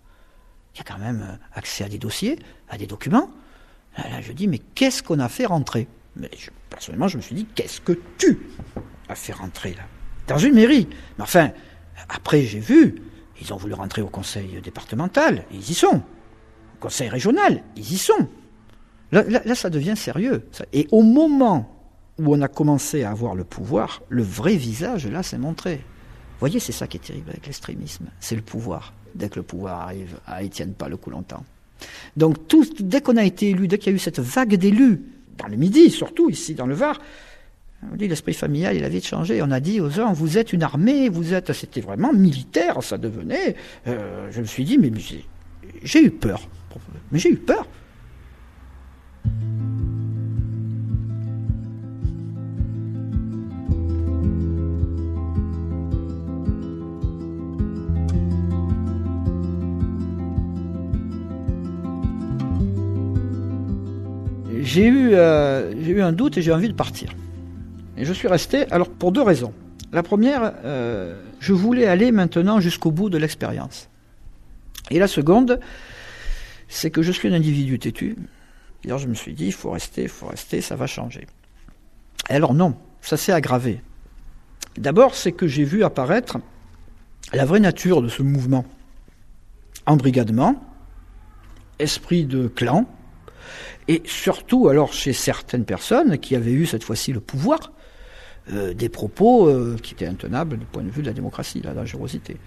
Il 0.75 0.78
y 0.78 0.82
a 0.82 0.84
quand 0.84 0.99
même 0.99 1.39
accès 1.54 1.84
à 1.84 1.89
des 1.89 1.97
dossiers, 1.97 2.38
à 2.69 2.78
des 2.78 2.86
documents. 2.86 3.30
Là, 3.97 4.21
je 4.21 4.32
dis, 4.32 4.47
mais 4.47 4.60
qu'est-ce 4.60 5.02
qu'on 5.02 5.19
a 5.19 5.28
fait 5.28 5.45
rentrer? 5.45 5.88
Mais 6.19 6.29
personnellement, 6.69 7.08
je 7.08 7.17
me 7.17 7.21
suis 7.21 7.36
dit, 7.36 7.45
qu'est-ce 7.55 7.82
que 7.82 7.93
tu 8.17 8.39
as 9.08 9.15
fait 9.15 9.34
rentrer 9.34 9.71
là? 9.71 9.84
Dans 10.27 10.38
une 10.38 10.53
mairie. 10.53 10.88
Mais 11.17 11.23
enfin, 11.23 11.51
après, 12.10 12.43
j'ai 12.43 12.60
vu, 12.60 13.01
ils 13.41 13.53
ont 13.53 13.58
voulu 13.58 13.73
rentrer 13.73 14.01
au 14.01 14.10
conseil 14.10 14.62
départemental, 14.62 15.45
ils 15.51 15.71
y 15.71 15.73
sont. 15.73 15.97
Au 15.97 16.79
conseil 16.79 17.10
régional, 17.10 17.63
ils 17.75 17.93
y 17.93 17.97
sont. 17.97 18.27
Là, 19.12 19.55
ça 19.55 19.69
devient 19.71 19.95
sérieux. 19.97 20.47
Et 20.71 20.88
au 20.91 21.01
moment 21.01 21.75
où 22.19 22.36
on 22.36 22.41
a 22.41 22.47
commencé 22.47 23.03
à 23.03 23.12
avoir 23.12 23.34
le 23.34 23.43
pouvoir, 23.43 24.03
le 24.10 24.21
vrai 24.21 24.55
visage, 24.55 25.08
là, 25.08 25.23
s'est 25.23 25.39
montré. 25.39 25.77
Vous 25.77 26.39
voyez, 26.41 26.60
c'est 26.60 26.71
ça 26.71 26.86
qui 26.86 26.97
est 26.97 27.01
terrible 27.01 27.32
avec 27.32 27.47
l'extrémisme. 27.47 28.05
C'est 28.19 28.36
le 28.36 28.41
pouvoir. 28.41 28.93
Dès 29.15 29.29
que 29.29 29.38
le 29.38 29.43
pouvoir 29.43 29.82
arrive, 29.82 30.19
ils 30.41 30.49
tiennent 30.51 30.75
pas 30.75 30.89
le 30.89 30.97
coup 30.97 31.10
longtemps. 31.10 31.43
Donc, 32.17 32.47
tout, 32.47 32.65
dès 32.79 33.01
qu'on 33.01 33.17
a 33.17 33.23
été 33.23 33.49
élu, 33.49 33.67
dès 33.67 33.79
qu'il 33.79 33.91
y 33.91 33.93
a 33.93 33.95
eu 33.95 33.99
cette 33.99 34.19
vague 34.19 34.55
d'élus, 34.55 35.01
dans 35.39 35.47
le 35.47 35.58
Midi, 35.58 35.89
surtout 35.89 36.30
ici 36.30 36.54
dans 36.54 36.67
le 36.67 36.75
Var, 36.75 36.99
on 37.91 37.95
dit 37.95 38.08
l'esprit 38.08 38.34
familial, 38.34 38.75
il 38.75 38.84
a 38.84 38.89
vite 38.89 39.06
changé. 39.06 39.41
On 39.41 39.52
a 39.52 39.60
dit 39.60 39.80
aux 39.80 39.89
gens, 39.89 40.12
vous 40.12 40.38
êtes 40.38 40.52
une 40.52 40.63
armée, 40.63 41.08
vous 41.10 41.34
êtes, 41.34 41.54
c'était 41.54 41.82
vraiment 41.82 42.12
militaire, 42.13 42.84
ça 42.84 42.97
devenait. 42.97 43.56
Euh, 43.88 44.30
je 44.32 44.41
me 44.41 44.45
suis 44.45 44.65
dit, 44.65 44.78
mais 44.78 44.91
j'ai 45.84 46.04
eu 46.04 46.12
peur. 46.12 46.41
Mais 47.12 47.19
j'ai 47.19 47.32
eu 47.32 47.38
peur. 47.38 47.65
J'ai 64.69 64.86
eu, 64.86 65.10
euh, 65.13 65.73
eu 65.73 66.01
un 66.01 66.12
doute 66.12 66.38
et 66.38 66.43
j'ai 66.43 66.53
envie 66.53 66.67
de 66.67 66.73
partir. 66.73 67.10
Et 67.97 68.05
je 68.05 68.13
suis 68.13 68.27
resté, 68.27 68.71
alors 68.71 68.89
pour 68.89 69.12
deux 69.12 69.23
raisons. 69.23 69.51
La 69.91 70.03
première, 70.03 70.53
euh, 70.63 71.19
je 71.39 71.53
voulais 71.53 71.88
aller 71.88 72.12
maintenant 72.12 72.60
jusqu'au 72.60 72.91
bout 72.91 73.10
de 73.10 73.17
l'expérience. 73.17 73.89
Et 74.91 74.99
la 74.99 75.08
seconde, 75.08 75.60
c'est 76.67 76.91
que 76.91 77.01
je 77.01 77.12
suis 77.12 77.27
un 77.27 77.34
individu 77.34 77.79
têtu. 77.79 78.15
Alors 78.86 78.99
je 78.99 79.08
me 79.08 79.15
suis 79.15 79.34
dit, 79.34 79.47
il 79.47 79.53
faut 79.53 79.71
rester, 79.71 80.03
il 80.03 80.10
faut 80.10 80.27
rester, 80.27 80.62
ça 80.62 80.75
va 80.75 80.86
changer. 80.86 81.25
Et 82.29 82.34
alors 82.34 82.53
non, 82.53 82.75
ça 83.01 83.17
s'est 83.17 83.34
aggravé. 83.34 83.82
D'abord, 84.77 85.15
c'est 85.15 85.32
que 85.32 85.47
j'ai 85.47 85.63
vu 85.63 85.84
apparaître 85.84 86.38
la 87.34 87.45
vraie 87.45 87.60
nature 87.60 88.03
de 88.03 88.08
ce 88.08 88.21
mouvement. 88.21 88.65
Embrigadement, 89.88 90.63
esprit 91.79 92.25
de 92.25 92.47
clan, 92.47 92.86
et 93.88 94.04
surtout, 94.06 94.67
alors, 94.67 94.93
chez 94.93 95.13
certaines 95.13 95.65
personnes 95.65 96.17
qui 96.17 96.36
avaient 96.36 96.52
eu 96.52 96.65
cette 96.65 96.84
fois-ci 96.84 97.12
le 97.12 97.19
pouvoir, 97.19 97.71
euh, 98.52 98.73
des 98.73 98.89
propos 98.89 99.47
euh, 99.47 99.78
qui 99.82 99.93
étaient 99.93 100.08
intenables 100.08 100.58
du 100.58 100.65
point 100.65 100.84
de 100.84 100.89
vue 100.89 101.02
de 101.02 101.08
la 101.08 101.13
démocratie, 101.13 101.60
de 101.62 101.67
la 101.67 101.73
dangerosité. 101.73 102.38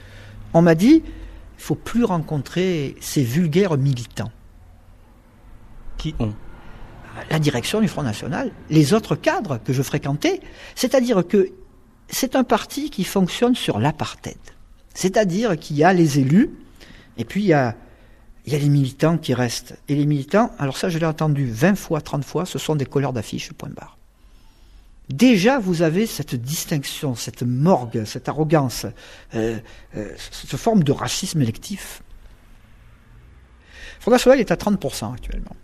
On 0.55 0.63
m'a 0.63 0.75
dit, 0.75 1.03
il 1.05 1.63
faut 1.63 1.75
plus 1.75 2.05
rencontrer 2.05 2.97
ces 3.01 3.23
vulgaires 3.23 3.77
militants. 3.77 4.33
Qui 5.99 6.15
ont 6.19 6.35
La 7.31 7.39
direction 7.39 7.81
du 7.81 7.89
Front 7.89 8.03
National, 8.03 8.51
les 8.69 8.95
autres 8.95 9.15
cadres 9.15 9.61
que 9.65 9.73
je 9.73 9.83
fréquentais, 9.83 10.41
c'est-à-dire 10.75 11.27
que 11.27 11.51
c'est 12.09 12.37
un 12.37 12.45
parti 12.45 12.91
qui 12.91 13.05
fonctionne 13.05 13.55
sur 13.55 13.79
l'apartheid. 13.79 14.39
C'est-à-dire 14.95 15.57
qu'il 15.57 15.77
y 15.77 15.85
a 15.85 15.93
les 15.93 16.19
élus, 16.19 16.51
et 17.17 17.25
puis 17.25 17.43
il 17.43 17.47
y 17.47 17.53
a 17.53 17.77
il 18.47 18.53
y 18.53 18.57
a 18.57 18.59
les 18.59 18.69
militants 18.69 19.19
qui 19.19 19.35
restent. 19.35 19.79
Et 19.89 19.95
les 19.95 20.07
militants, 20.07 20.51
alors 20.59 20.77
ça 20.77 20.89
je 20.89 20.99
l'ai 20.99 21.07
entendu 21.07 21.47
20 21.47 21.77
fois, 21.77 22.01
30 22.01 22.25
fois, 22.25 22.47
ce 22.47 22.59
sont 22.59 22.77
des 22.77 22.87
couleurs 22.87 23.13
d'affiches, 23.13 23.53
point 23.53 23.71
barre. 23.71 23.97
Déjà, 25.09 25.59
vous 25.59 25.83
avez 25.83 26.07
cette 26.07 26.35
distinction, 26.35 27.15
cette 27.15 27.43
morgue, 27.43 28.05
cette 28.05 28.29
arrogance, 28.29 28.87
euh, 29.35 29.59
euh, 29.97 30.09
cette 30.17 30.57
forme 30.57 30.85
de 30.85 30.93
racisme 30.93 31.43
électif. 31.43 32.03
National 34.11 34.41
est 34.41 34.51
à 34.51 34.57
30% 34.57 35.15
actuellement. 35.15 35.55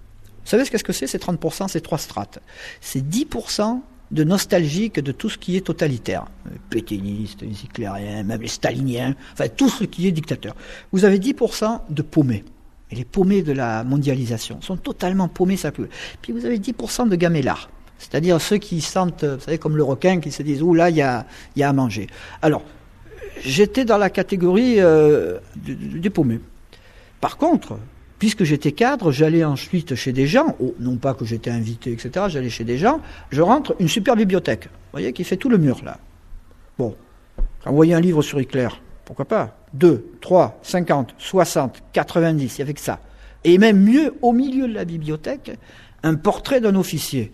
Vous 0.44 0.50
savez 0.50 0.64
ce 0.64 0.70
qu'est-ce 0.70 0.84
que 0.84 0.92
c'est 0.92 1.06
Ces 1.06 1.18
30%, 1.18 1.68
c'est 1.68 1.80
trois 1.80 1.98
strates? 1.98 2.38
C'est 2.80 3.00
10% 3.00 3.80
de 4.10 4.24
nostalgique 4.24 5.00
de 5.00 5.12
tout 5.12 5.28
ce 5.28 5.38
qui 5.38 5.56
est 5.56 5.66
totalitaire. 5.66 6.26
Pétainistes, 6.70 7.42
les 7.42 7.64
éclairiens, 7.64 8.22
même 8.22 8.40
les 8.40 8.48
staliniens, 8.48 9.14
enfin 9.32 9.48
tout 9.48 9.68
ce 9.68 9.84
qui 9.84 10.06
est 10.06 10.12
dictateur. 10.12 10.54
Vous 10.92 11.04
avez 11.04 11.18
10% 11.18 11.80
de 11.90 12.02
paumés. 12.02 12.44
Et 12.90 12.96
les 12.96 13.04
paumés 13.04 13.42
de 13.42 13.52
la 13.52 13.84
mondialisation 13.84 14.60
sont 14.62 14.76
totalement 14.76 15.28
paumés, 15.28 15.56
ça 15.56 15.72
peut. 15.72 15.88
Puis 16.22 16.32
vous 16.32 16.44
avez 16.46 16.58
10% 16.58 17.08
de 17.08 17.16
gamellards. 17.16 17.70
C'est-à-dire 17.98 18.40
ceux 18.40 18.58
qui 18.58 18.80
sentent, 18.80 19.24
vous 19.24 19.40
savez, 19.40 19.58
comme 19.58 19.76
le 19.76 19.82
requin, 19.82 20.20
qui 20.20 20.30
se 20.30 20.42
disent, 20.42 20.62
ouh 20.62 20.72
là, 20.72 20.88
il 20.88 20.96
y 20.96 21.02
a, 21.02 21.26
à 21.60 21.72
manger. 21.72 22.06
Alors, 22.42 22.62
j'étais 23.42 23.84
dans 23.84 23.98
la 23.98 24.08
catégorie 24.08 24.76
euh, 24.78 25.38
des 25.56 26.10
paumés. 26.10 26.40
Par 27.20 27.36
contre, 27.36 27.78
puisque 28.18 28.44
j'étais 28.44 28.72
cadre, 28.72 29.12
j'allais 29.12 29.44
ensuite 29.44 29.94
chez 29.94 30.12
des 30.12 30.26
gens, 30.26 30.56
non 30.78 30.96
pas 30.96 31.14
que 31.14 31.24
j'étais 31.24 31.50
invité, 31.50 31.92
etc., 31.92 32.26
j'allais 32.28 32.50
chez 32.50 32.64
des 32.64 32.78
gens, 32.78 33.00
je 33.30 33.42
rentre, 33.42 33.74
une 33.80 33.88
super 33.88 34.16
bibliothèque, 34.16 34.64
vous 34.64 34.92
voyez, 34.92 35.12
qui 35.12 35.24
fait 35.24 35.36
tout 35.36 35.48
le 35.48 35.58
mur, 35.58 35.80
là. 35.84 35.98
Bon, 36.78 36.94
envoyer 37.64 37.94
un 37.94 38.00
livre 38.00 38.22
sur 38.22 38.38
éclair, 38.38 38.80
pourquoi 39.04 39.24
pas? 39.24 39.57
2, 39.74 40.18
3, 40.20 40.58
50, 40.62 41.14
60, 41.18 41.82
90, 41.92 42.56
il 42.56 42.58
y 42.58 42.62
avait 42.62 42.74
que 42.74 42.80
ça. 42.80 43.00
Et 43.44 43.58
même 43.58 43.80
mieux, 43.80 44.14
au 44.22 44.32
milieu 44.32 44.68
de 44.68 44.74
la 44.74 44.84
bibliothèque, 44.84 45.52
un 46.02 46.14
portrait 46.14 46.60
d'un 46.60 46.74
officier. 46.74 47.30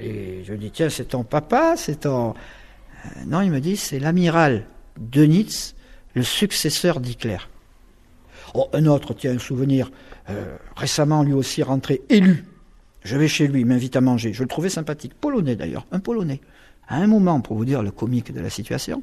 Et 0.00 0.42
je 0.44 0.54
dis, 0.54 0.70
tiens, 0.70 0.90
c'est 0.90 1.06
ton 1.06 1.24
papa, 1.24 1.74
c'est 1.76 2.00
ton... 2.00 2.30
Euh, 2.30 3.08
non, 3.26 3.40
il 3.40 3.50
me 3.50 3.60
dit, 3.60 3.76
c'est 3.76 3.98
l'amiral 3.98 4.66
Dönitz, 4.98 5.74
le 6.14 6.22
successeur 6.22 7.00
d'Hitler. 7.00 7.38
Oh, 8.54 8.68
un 8.72 8.86
autre, 8.86 9.14
tiens, 9.14 9.34
un 9.34 9.38
souvenir, 9.38 9.90
euh, 10.28 10.56
récemment 10.76 11.22
lui 11.22 11.32
aussi 11.32 11.62
rentré 11.62 12.02
élu. 12.08 12.44
Je 13.02 13.16
vais 13.16 13.28
chez 13.28 13.48
lui, 13.48 13.60
il 13.60 13.66
m'invite 13.66 13.96
à 13.96 14.00
manger. 14.00 14.32
Je 14.32 14.42
le 14.42 14.48
trouvais 14.48 14.68
sympathique. 14.68 15.14
Polonais 15.14 15.56
d'ailleurs, 15.56 15.86
un 15.92 16.00
Polonais. 16.00 16.40
À 16.86 16.96
un 16.96 17.06
moment, 17.06 17.40
pour 17.40 17.56
vous 17.56 17.64
dire 17.64 17.82
le 17.82 17.90
comique 17.90 18.32
de 18.32 18.40
la 18.40 18.50
situation, 18.50 19.02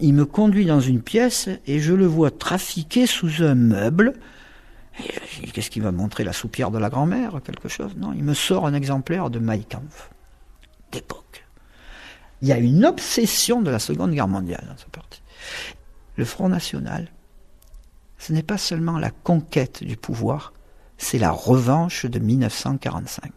il 0.00 0.14
me 0.14 0.24
conduit 0.24 0.66
dans 0.66 0.80
une 0.80 1.02
pièce 1.02 1.48
et 1.66 1.80
je 1.80 1.94
le 1.94 2.06
vois 2.06 2.30
trafiquer 2.30 3.06
sous 3.06 3.42
un 3.42 3.54
meuble. 3.54 4.14
Qu'est-ce 5.52 5.70
qu'il 5.70 5.82
va 5.82 5.92
montrer 5.92 6.24
La 6.24 6.32
soupière 6.32 6.70
de 6.70 6.78
la 6.78 6.90
grand-mère 6.90 7.40
Quelque 7.44 7.68
chose? 7.68 7.96
Non, 7.96 8.12
il 8.12 8.24
me 8.24 8.34
sort 8.34 8.66
un 8.66 8.74
exemplaire 8.74 9.30
de 9.30 9.38
Mein 9.38 9.62
d'époque. 10.92 11.44
Il 12.42 12.48
y 12.48 12.52
a 12.52 12.58
une 12.58 12.84
obsession 12.84 13.62
de 13.62 13.70
la 13.70 13.78
Seconde 13.78 14.12
Guerre 14.12 14.28
mondiale 14.28 14.64
dans 14.68 14.76
ce 14.76 14.86
parti. 14.86 15.22
Le 16.16 16.24
Front 16.24 16.48
National, 16.48 17.08
ce 18.18 18.32
n'est 18.32 18.42
pas 18.42 18.58
seulement 18.58 18.98
la 18.98 19.10
conquête 19.10 19.82
du 19.82 19.96
pouvoir, 19.96 20.52
c'est 20.98 21.18
la 21.18 21.30
revanche 21.30 22.06
de 22.06 22.18
1945. 22.18 23.32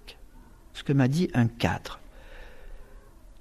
Ce 0.73 0.83
que 0.83 0.93
m'a 0.93 1.07
dit 1.07 1.29
un 1.33 1.47
cadre. 1.47 1.99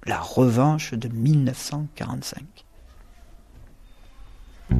La 0.05 0.19
revanche 0.19 0.93
de 0.93 1.07
1945. 1.07 2.65
On 4.69 4.75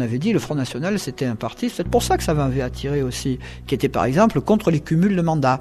avait 0.00 0.18
dit 0.18 0.32
le 0.32 0.38
Front 0.38 0.54
National 0.54 0.98
c'était 0.98 1.26
un 1.26 1.36
parti, 1.36 1.70
c'est 1.70 1.86
pour 1.86 2.02
ça 2.02 2.16
que 2.16 2.22
ça 2.22 2.34
m'avait 2.34 2.62
attiré 2.62 3.02
aussi, 3.02 3.38
qui 3.66 3.74
était 3.74 3.88
par 3.88 4.04
exemple 4.04 4.40
contre 4.40 4.70
les 4.70 4.80
cumuls 4.80 5.16
de 5.16 5.22
mandats. 5.22 5.60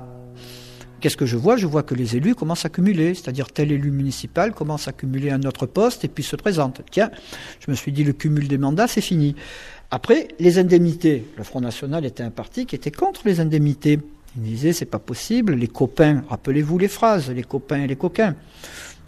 Qu'est-ce 0.99 1.17
que 1.17 1.27
je 1.27 1.37
vois? 1.37 1.57
Je 1.57 1.67
vois 1.67 1.83
que 1.83 1.93
les 1.93 2.15
élus 2.15 2.33
commencent 2.33 2.65
à 2.65 2.69
cumuler, 2.69 3.13
c'est-à-dire 3.13 3.51
tel 3.51 3.71
élu 3.71 3.91
municipal 3.91 4.53
commence 4.53 4.87
à 4.87 4.93
cumuler 4.93 5.29
un 5.29 5.43
autre 5.43 5.67
poste 5.67 6.03
et 6.05 6.07
puis 6.07 6.23
se 6.23 6.35
présente. 6.35 6.81
Tiens, 6.89 7.11
je 7.59 7.69
me 7.69 7.75
suis 7.75 7.91
dit 7.91 8.03
le 8.03 8.13
cumul 8.13 8.47
des 8.47 8.57
mandats 8.57 8.87
c'est 8.87 9.01
fini. 9.01 9.35
Après, 9.89 10.27
les 10.39 10.59
indemnités. 10.59 11.25
Le 11.37 11.43
Front 11.43 11.61
National 11.61 12.05
était 12.05 12.23
un 12.23 12.29
parti 12.29 12.65
qui 12.65 12.75
était 12.75 12.91
contre 12.91 13.21
les 13.25 13.39
indemnités. 13.39 13.99
Il 14.35 14.43
disait 14.43 14.73
c'est 14.73 14.85
pas 14.85 14.99
possible, 14.99 15.53
les 15.53 15.67
copains, 15.67 16.23
rappelez-vous 16.29 16.77
les 16.77 16.89
phrases, 16.89 17.31
les 17.31 17.43
copains 17.43 17.83
et 17.83 17.87
les 17.87 17.95
coquins. 17.95 18.35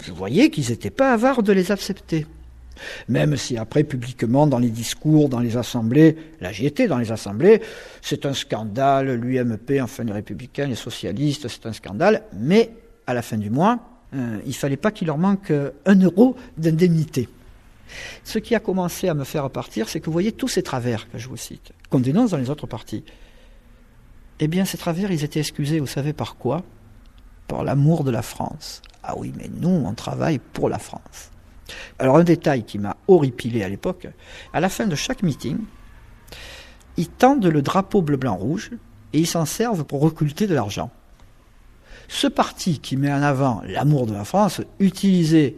Je 0.05 0.13
voyais 0.13 0.49
qu'ils 0.49 0.69
n'étaient 0.69 0.89
pas 0.89 1.11
avares 1.11 1.43
de 1.43 1.51
les 1.51 1.71
accepter. 1.71 2.25
Même 3.09 3.35
si 3.35 3.57
après, 3.57 3.83
publiquement, 3.83 4.47
dans 4.47 4.57
les 4.57 4.69
discours, 4.69 5.27
dans 5.27 5.41
les 5.41 5.57
assemblées, 5.57 6.15
là 6.39 6.53
j'y 6.53 6.65
étais 6.65 6.87
dans 6.87 6.97
les 6.97 7.11
assemblées, 7.11 7.61
c'est 8.01 8.25
un 8.25 8.33
scandale, 8.33 9.15
l'UMP, 9.15 9.81
enfin 9.81 10.05
les 10.05 10.13
républicains, 10.13 10.67
les 10.67 10.75
socialistes, 10.75 11.49
c'est 11.49 11.65
un 11.65 11.73
scandale, 11.73 12.23
mais 12.33 12.71
à 13.05 13.13
la 13.13 13.21
fin 13.21 13.37
du 13.37 13.49
mois, 13.49 13.79
euh, 14.15 14.39
il 14.45 14.55
fallait 14.55 14.77
pas 14.77 14.91
qu'il 14.91 15.07
leur 15.07 15.17
manque 15.17 15.51
un 15.85 15.95
euro 15.95 16.37
d'indemnité. 16.57 17.27
Ce 18.23 18.39
qui 18.39 18.55
a 18.55 18.59
commencé 18.59 19.07
à 19.09 19.13
me 19.13 19.23
faire 19.23 19.49
partir, 19.49 19.89
c'est 19.89 19.99
que 19.99 20.05
vous 20.05 20.11
voyez 20.11 20.31
tous 20.31 20.47
ces 20.47 20.63
travers 20.63 21.09
que 21.09 21.17
je 21.17 21.27
vous 21.27 21.37
cite, 21.37 21.71
qu'on 21.89 21.99
dénonce 21.99 22.31
dans 22.31 22.37
les 22.37 22.49
autres 22.49 22.67
partis. 22.67 23.03
Eh 24.39 24.47
bien, 24.47 24.65
ces 24.65 24.77
travers, 24.77 25.11
ils 25.11 25.23
étaient 25.23 25.39
excusés, 25.39 25.79
vous 25.79 25.87
savez 25.87 26.13
par 26.13 26.37
quoi? 26.37 26.63
Par 27.47 27.63
l'amour 27.63 28.03
de 28.03 28.11
la 28.11 28.21
France. 28.21 28.81
Ah 29.03 29.15
oui, 29.17 29.33
mais 29.37 29.49
nous, 29.59 29.69
on 29.69 29.93
travaille 29.93 30.39
pour 30.39 30.69
la 30.69 30.79
France. 30.79 31.31
Alors, 31.99 32.17
un 32.17 32.23
détail 32.23 32.63
qui 32.63 32.79
m'a 32.79 32.95
horripilé 33.07 33.63
à 33.63 33.69
l'époque, 33.69 34.07
à 34.53 34.59
la 34.59 34.69
fin 34.69 34.87
de 34.87 34.95
chaque 34.95 35.23
meeting, 35.23 35.57
ils 36.97 37.09
tendent 37.09 37.45
le 37.45 37.61
drapeau 37.61 38.01
bleu-blanc-rouge 38.01 38.71
et 39.13 39.19
ils 39.19 39.27
s'en 39.27 39.45
servent 39.45 39.83
pour 39.83 40.01
recruter 40.01 40.47
de 40.47 40.55
l'argent. 40.55 40.91
Ce 42.07 42.27
parti 42.27 42.79
qui 42.79 42.97
met 42.97 43.11
en 43.11 43.21
avant 43.21 43.61
l'amour 43.65 44.05
de 44.07 44.13
la 44.13 44.25
France, 44.25 44.61
utiliser 44.79 45.57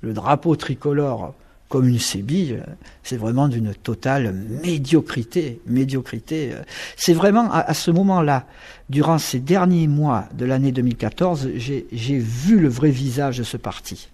le 0.00 0.12
drapeau 0.12 0.56
tricolore 0.56 1.34
comme 1.72 1.88
une 1.88 1.98
sébille, 1.98 2.62
c'est 3.02 3.16
vraiment 3.16 3.48
d'une 3.48 3.74
totale 3.74 4.34
médiocrité. 4.62 5.62
Médiocrité. 5.66 6.52
C'est 6.96 7.14
vraiment 7.14 7.50
à, 7.50 7.72
ce 7.72 7.90
moment-là, 7.90 8.44
durant 8.90 9.16
ces 9.16 9.38
derniers 9.38 9.88
mois 9.88 10.26
de 10.34 10.44
l'année 10.44 10.70
2014, 10.70 11.48
j'ai 11.56 12.18
vu 12.18 12.60
le 12.60 12.68
vrai 12.68 12.90
visage 12.90 13.38
de 13.38 13.42
ce 13.42 13.56
parti. 13.56 14.10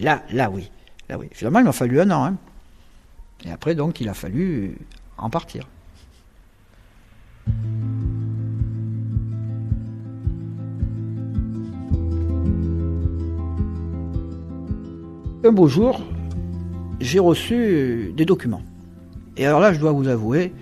là, 0.00 0.22
là 0.32 0.48
oui, 0.50 0.70
là 1.10 1.18
oui. 1.18 1.26
Finalement, 1.32 1.58
il 1.58 1.66
m'a 1.66 1.72
fallu 1.72 2.00
un 2.00 2.10
an. 2.10 2.24
Hein. 2.24 2.36
Et 3.44 3.50
après, 3.50 3.74
donc, 3.74 4.00
il 4.00 4.08
a 4.08 4.14
fallu 4.14 4.78
en 5.18 5.28
partir. 5.28 5.68
Un 15.44 15.52
beau 15.52 15.68
jour, 15.68 16.00
j'ai 17.02 17.18
reçu 17.18 18.12
des 18.16 18.24
documents. 18.24 18.62
Et 19.36 19.46
alors 19.46 19.60
là, 19.60 19.72
je 19.72 19.78
dois 19.78 19.92
vous 19.92 20.08
avouer, 20.08 20.52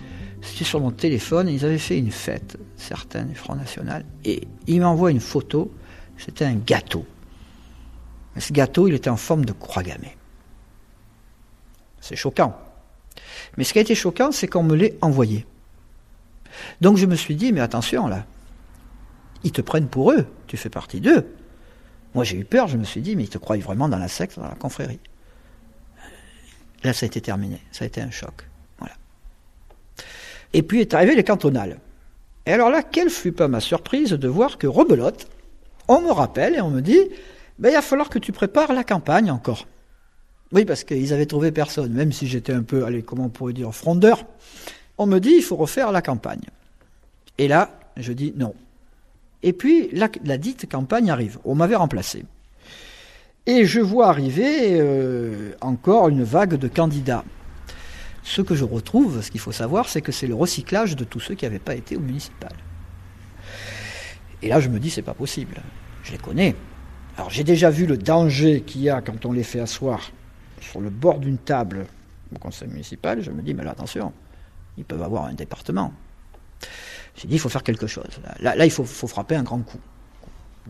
c'était 0.43 0.65
sur 0.65 0.81
mon 0.81 0.91
téléphone, 0.91 1.49
ils 1.49 1.65
avaient 1.65 1.79
fait 1.79 1.99
une 1.99 2.11
fête, 2.11 2.57
certains 2.77 3.25
du 3.25 3.35
Front 3.35 3.55
National, 3.55 4.05
et 4.25 4.49
ils 4.67 4.81
m'envoient 4.81 5.11
une 5.11 5.21
photo, 5.21 5.73
c'était 6.17 6.45
un 6.45 6.55
gâteau. 6.55 7.05
Ce 8.39 8.53
gâteau, 8.53 8.89
il 8.89 8.95
était 8.95 9.11
en 9.11 9.17
forme 9.17 9.45
de 9.45 9.53
croix 9.53 9.83
gammée. 9.83 10.17
C'est 12.01 12.17
choquant. 12.17 12.57
Mais 13.57 13.65
ce 13.65 13.73
qui 13.73 13.79
a 13.79 13.83
été 13.83 13.95
choquant, 13.95 14.33
c'est 14.33 14.47
qu'on 14.47 14.63
me 14.63 14.75
l'ait 14.75 14.97
envoyé. 15.03 15.47
Donc 16.81 16.97
je 16.97 17.07
me 17.07 17.17
suis 17.17 17.37
dit, 17.37 17.53
mais 17.53 17.61
attention 17.61 18.07
là, 18.07 18.25
ils 19.45 19.53
te 19.53 19.61
prennent 19.61 19.89
pour 19.89 20.13
eux, 20.13 20.27
tu 20.47 20.57
fais 20.57 20.71
partie 20.71 21.01
d'eux. 21.01 21.27
Moi 22.15 22.25
j'ai 22.25 22.39
eu 22.39 22.45
peur, 22.45 22.67
je 22.69 22.79
me 22.79 22.85
suis 22.85 23.03
dit, 23.03 23.15
mais 23.15 23.25
ils 23.25 23.29
te 23.29 23.39
croient 23.39 23.59
vraiment 23.59 23.89
dans 23.89 23.99
la 23.99 24.09
secte, 24.09 24.39
dans 24.39 24.49
la 24.49 24.55
confrérie. 24.55 25.01
Là, 26.83 26.93
ça 26.93 27.05
a 27.05 27.09
été 27.09 27.21
terminé. 27.21 27.61
Ça 27.73 27.85
a 27.85 27.87
été 27.87 28.01
un 28.01 28.11
choc. 28.11 28.49
Voilà. 28.79 28.95
Et 30.53 30.63
puis 30.63 30.81
est 30.81 30.95
arrivé 30.95 31.15
les 31.15 31.25
cantonales. 31.25 31.79
Et 32.47 32.53
alors 32.53 32.71
là, 32.71 32.83
quelle 32.83 33.11
fut 33.11 33.33
pas 33.33 33.49
ma 33.49 33.61
surprise 33.61 34.11
de 34.11 34.29
voir 34.29 34.59
que 34.59 34.67
rebelote, 34.67 35.29
on 35.89 36.01
me 36.01 36.11
rappelle 36.11 36.55
et 36.55 36.61
on 36.61 36.71
me 36.71 36.81
dit, 36.81 37.01
ben, 37.59 37.69
il 37.71 37.75
va 37.75 37.83
falloir 37.83 38.09
que 38.09 38.19
tu 38.19 38.33
prépares 38.33 38.73
la 38.73 38.85
campagne 38.85 39.31
encore. 39.31 39.67
Oui, 40.53 40.65
parce 40.65 40.83
qu'ils 40.83 41.13
avaient 41.13 41.27
trouvé 41.27 41.53
personne, 41.53 41.93
même 41.93 42.13
si 42.13 42.27
j'étais 42.27 42.53
un 42.53 42.63
peu, 42.63 42.85
allez, 42.85 43.03
comment 43.03 43.27
on 43.27 43.29
pourrait 43.29 43.53
dire, 43.53 43.73
frondeur. 43.75 44.25
On 44.99 45.07
me 45.07 45.19
dit, 45.19 45.35
il 45.37 45.43
faut 45.43 45.57
refaire 45.57 45.93
la 45.93 46.03
campagne. 46.03 46.43
Et 47.39 47.47
là, 47.47 47.79
je 47.97 48.13
dis 48.13 48.33
non. 48.37 48.55
Et 49.43 49.53
puis, 49.53 49.89
la, 49.93 50.09
la 50.25 50.39
dite 50.39 50.69
campagne 50.69 51.11
arrive. 51.11 51.39
On 51.45 51.55
m'avait 51.55 51.77
remplacé. 51.77 52.25
Et 53.47 53.65
je 53.65 53.81
vois 53.81 54.09
arriver 54.09 54.79
euh, 54.81 55.53
encore 55.61 56.09
une 56.09 56.23
vague 56.23 56.55
de 56.55 56.69
candidats. 56.69 57.25
Ce 58.23 58.43
que 58.43 58.55
je 58.55 58.65
retrouve, 58.65 59.23
ce 59.23 59.31
qu'il 59.31 59.41
faut 59.41 59.53
savoir, 59.53 59.89
c'est 59.89 60.03
que 60.03 60.13
c'est 60.13 60.27
le 60.27 60.35
recyclage 60.35 60.95
de 60.95 61.05
tous 61.05 61.21
ceux 61.21 61.35
qui 61.35 61.45
n'avaient 61.45 61.59
pas 61.59 61.75
été 61.75 61.97
au 61.97 62.01
municipal. 62.01 62.53
Et 64.43 64.49
là, 64.49 64.61
je 64.61 64.69
me 64.69 64.79
dis, 64.79 64.91
c'est 64.91 65.03
pas 65.03 65.15
possible. 65.15 65.57
je 66.05 66.13
les 66.13 66.19
connais. 66.19 66.55
Alors 67.17 67.31
j'ai 67.31 67.45
déjà 67.45 67.71
vu 67.71 67.87
le 67.87 67.99
danger 67.99 68.63
qu'il 68.63 68.83
y 68.83 68.89
a 68.89 69.03
quand 69.03 69.27
on 69.27 69.33
les 69.33 69.43
fait 69.43 69.61
asseoir 69.61 70.11
sur 70.61 70.81
le 70.81 70.91
bord 70.91 71.19
d'une 71.19 71.39
table 71.39 71.87
au 72.35 72.39
conseil 72.39 72.69
municipal. 72.69 73.23
Je 73.23 73.31
me 73.31 73.43
dis, 73.43 73.53
mais 73.55 73.65
là, 73.65 73.73
attention, 73.73 74.13
ils 74.79 74.85
peuvent 74.85 75.03
avoir 75.03 75.25
un 75.25 75.35
département. 75.35 75.93
J'ai 77.17 77.29
dit, 77.29 77.35
il 77.35 77.39
faut 77.39 77.49
faire 77.49 77.63
quelque 77.63 77.87
chose. 77.87 78.21
Là, 78.41 78.65
il 78.65 78.71
faut, 78.71 78.85
frapper 78.85 79.35
un 79.35 79.43
grand 79.43 79.61
coup. 79.61 79.81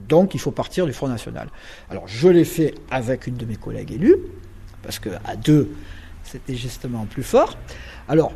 Donc, 0.09 0.35
il 0.35 0.41
faut 0.41 0.51
partir 0.51 0.87
du 0.87 0.93
Front 0.93 1.09
National. 1.09 1.49
Alors, 1.91 2.07
je 2.07 2.29
l'ai 2.29 2.45
fait 2.45 2.75
avec 2.91 3.27
une 3.27 3.37
de 3.37 3.45
mes 3.45 3.57
collègues 3.57 3.93
élus, 3.93 4.17
parce 4.83 4.99
qu'à 4.99 5.37
deux, 5.37 5.71
c'était 6.25 6.55
justement 6.55 7.07
plus 7.07 7.23
fort. 7.23 7.57
Alors, 8.09 8.33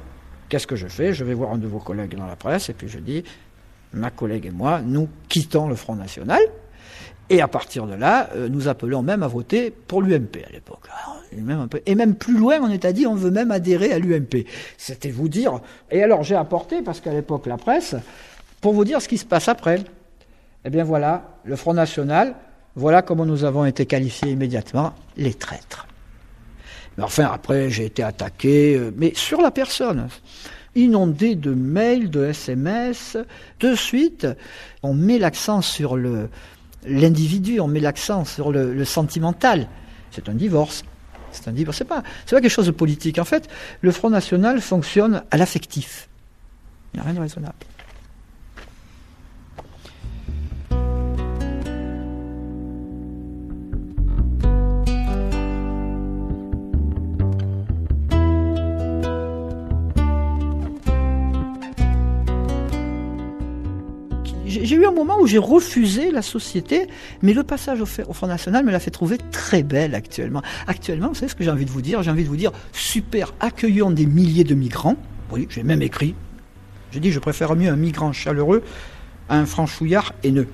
qu'est-ce 0.48 0.66
que 0.66 0.77
je 0.77 0.87
fais? 0.87 1.14
Je 1.14 1.24
vais 1.24 1.35
voir 1.35 1.53
un 1.53 1.59
de 1.59 1.66
vos 1.66 1.79
collègues 1.79 2.16
dans 2.16 2.27
la 2.27 2.37
presse, 2.37 2.68
et 2.68 2.74
puis 2.74 2.88
je 2.88 2.98
dis, 2.98 3.24
ma 3.92 4.11
collègue 4.11 4.46
et 4.46 4.50
moi, 4.50 4.81
nous 4.81 5.09
quittons 5.29 5.68
le 5.68 5.74
Front 5.74 5.94
National. 5.94 6.40
Et 7.31 7.40
à 7.40 7.48
partir 7.48 7.87
de 7.87 7.94
là, 7.94 8.29
euh, 8.35 8.48
nous 8.50 8.68
appelons 8.68 9.03
même 9.03 9.22
à 9.22 9.29
voter 9.29 9.70
pour 9.70 10.03
l'UMP 10.03 10.44
à 10.46 10.53
l'époque. 10.53 10.88
Et 11.87 11.94
même 11.94 12.14
plus 12.14 12.37
loin, 12.37 12.59
on 12.61 12.68
est 12.68 12.85
à 12.85 12.92
dit, 12.92 13.07
on 13.07 13.14
veut 13.14 13.31
même 13.31 13.50
adhérer 13.50 13.92
à 13.92 13.98
l'UMP. 13.98 14.46
C'était 14.77 15.11
vous 15.11 15.29
dire. 15.29 15.61
Et 15.90 16.03
alors 16.03 16.22
j'ai 16.22 16.35
apporté, 16.35 16.83
parce 16.83 17.00
qu'à 17.00 17.12
l'époque 17.12 17.46
la 17.46 17.57
presse, 17.57 17.96
pour 18.61 18.74
vous 18.74 18.85
dire 18.85 19.00
ce 19.00 19.09
qui 19.09 19.18
se 19.18 19.24
passe 19.24 19.48
après. 19.48 19.81
Eh 20.64 20.70
bien 20.70 20.85
voilà, 20.85 21.38
le 21.44 21.57
Front 21.57 21.74
National, 21.74 22.35
voilà 22.74 23.03
comment 23.03 23.27
nous 23.27 23.44
avons 23.44 23.64
été 23.64 23.87
qualifiés 23.87 24.31
immédiatement, 24.31 24.94
les 25.16 25.35
traîtres. 25.35 25.87
Mais 26.96 27.05
enfin, 27.05 27.31
après, 27.33 27.70
j'ai 27.70 27.87
été 27.87 28.03
attaqué, 28.03 28.77
euh, 28.77 28.92
mais 28.96 29.12
sur 29.14 29.40
la 29.40 29.50
personne 29.50 30.09
inondé 30.74 31.35
de 31.35 31.55
mails, 31.55 32.11
de 32.11 32.24
SMS. 32.24 33.16
De 33.61 33.74
suite, 33.74 34.27
on 34.83 34.94
met 34.94 35.18
l'accent 35.18 35.62
sur 35.62 35.96
le, 35.96 36.29
l'individu, 36.87 37.61
on 37.61 37.68
met 37.68 37.81
l'accent 37.81 38.24
sur 38.24 38.53
le, 38.53 38.85
sentimental. 38.85 39.68
C'est 40.11 40.29
un 40.29 40.35
divorce. 40.35 40.85
C'est 41.33 41.48
un 41.48 41.53
divorce. 41.53 41.79
C'est 41.79 41.85
pas, 41.85 42.03
c'est 42.27 42.37
pas 42.37 42.40
quelque 42.40 42.50
chose 42.50 42.66
de 42.66 42.72
politique. 42.72 43.18
En 43.18 43.24
fait, 43.24 43.48
le 43.81 43.90
Front 43.90 44.11
National 44.11 44.61
fonctionne 44.61 45.22
à 45.31 45.37
l'affectif. 45.37 46.09
Il 46.92 46.98
n'y 46.98 47.00
a 47.00 47.05
rien 47.05 47.14
de 47.14 47.20
raisonnable. 47.20 47.55
Moment 64.94 65.18
où 65.20 65.26
j'ai 65.26 65.38
refusé 65.38 66.11
la 66.11 66.22
société, 66.22 66.87
mais 67.22 67.33
le 67.33 67.42
passage 67.42 67.80
au, 67.80 67.87
Front 67.87 68.26
National 68.26 68.64
me 68.64 68.70
l'a 68.70 68.80
fait 68.80 68.90
trouver 68.90 69.18
très 69.30 69.62
belle 69.62 69.94
actuellement. 69.94 70.42
Actuellement, 70.66 71.09
vous 71.09 71.14
savez 71.14 71.28
ce 71.28 71.35
que 71.35 71.44
j'ai 71.44 71.50
envie 71.50 71.64
de 71.64 71.70
vous 71.70 71.83
dire? 71.83 72.02
J'ai 72.02 72.11
envie 72.11 72.24
de 72.24 72.28
vous 72.28 72.37
dire, 72.37 72.52
super, 72.72 73.33
accueillons 73.40 73.90
des 73.90 74.07
milliers 74.07 74.44
de 74.44 74.54
migrants. 74.54 74.96
Oui, 75.30 75.46
j'ai 75.50 75.62
même 75.62 75.83
écrit. 75.83 76.14
J'ai 76.92 77.00
dit, 77.00 77.11
je 77.11 77.18
préfère 77.18 77.57
mieux 77.57 77.70
un 77.70 77.76
migrant 77.76 78.12
chaleureux 78.12 78.62
à 79.28 79.37
un 79.37 79.46
franchouillard 79.46 80.12
haineux. 80.22 80.48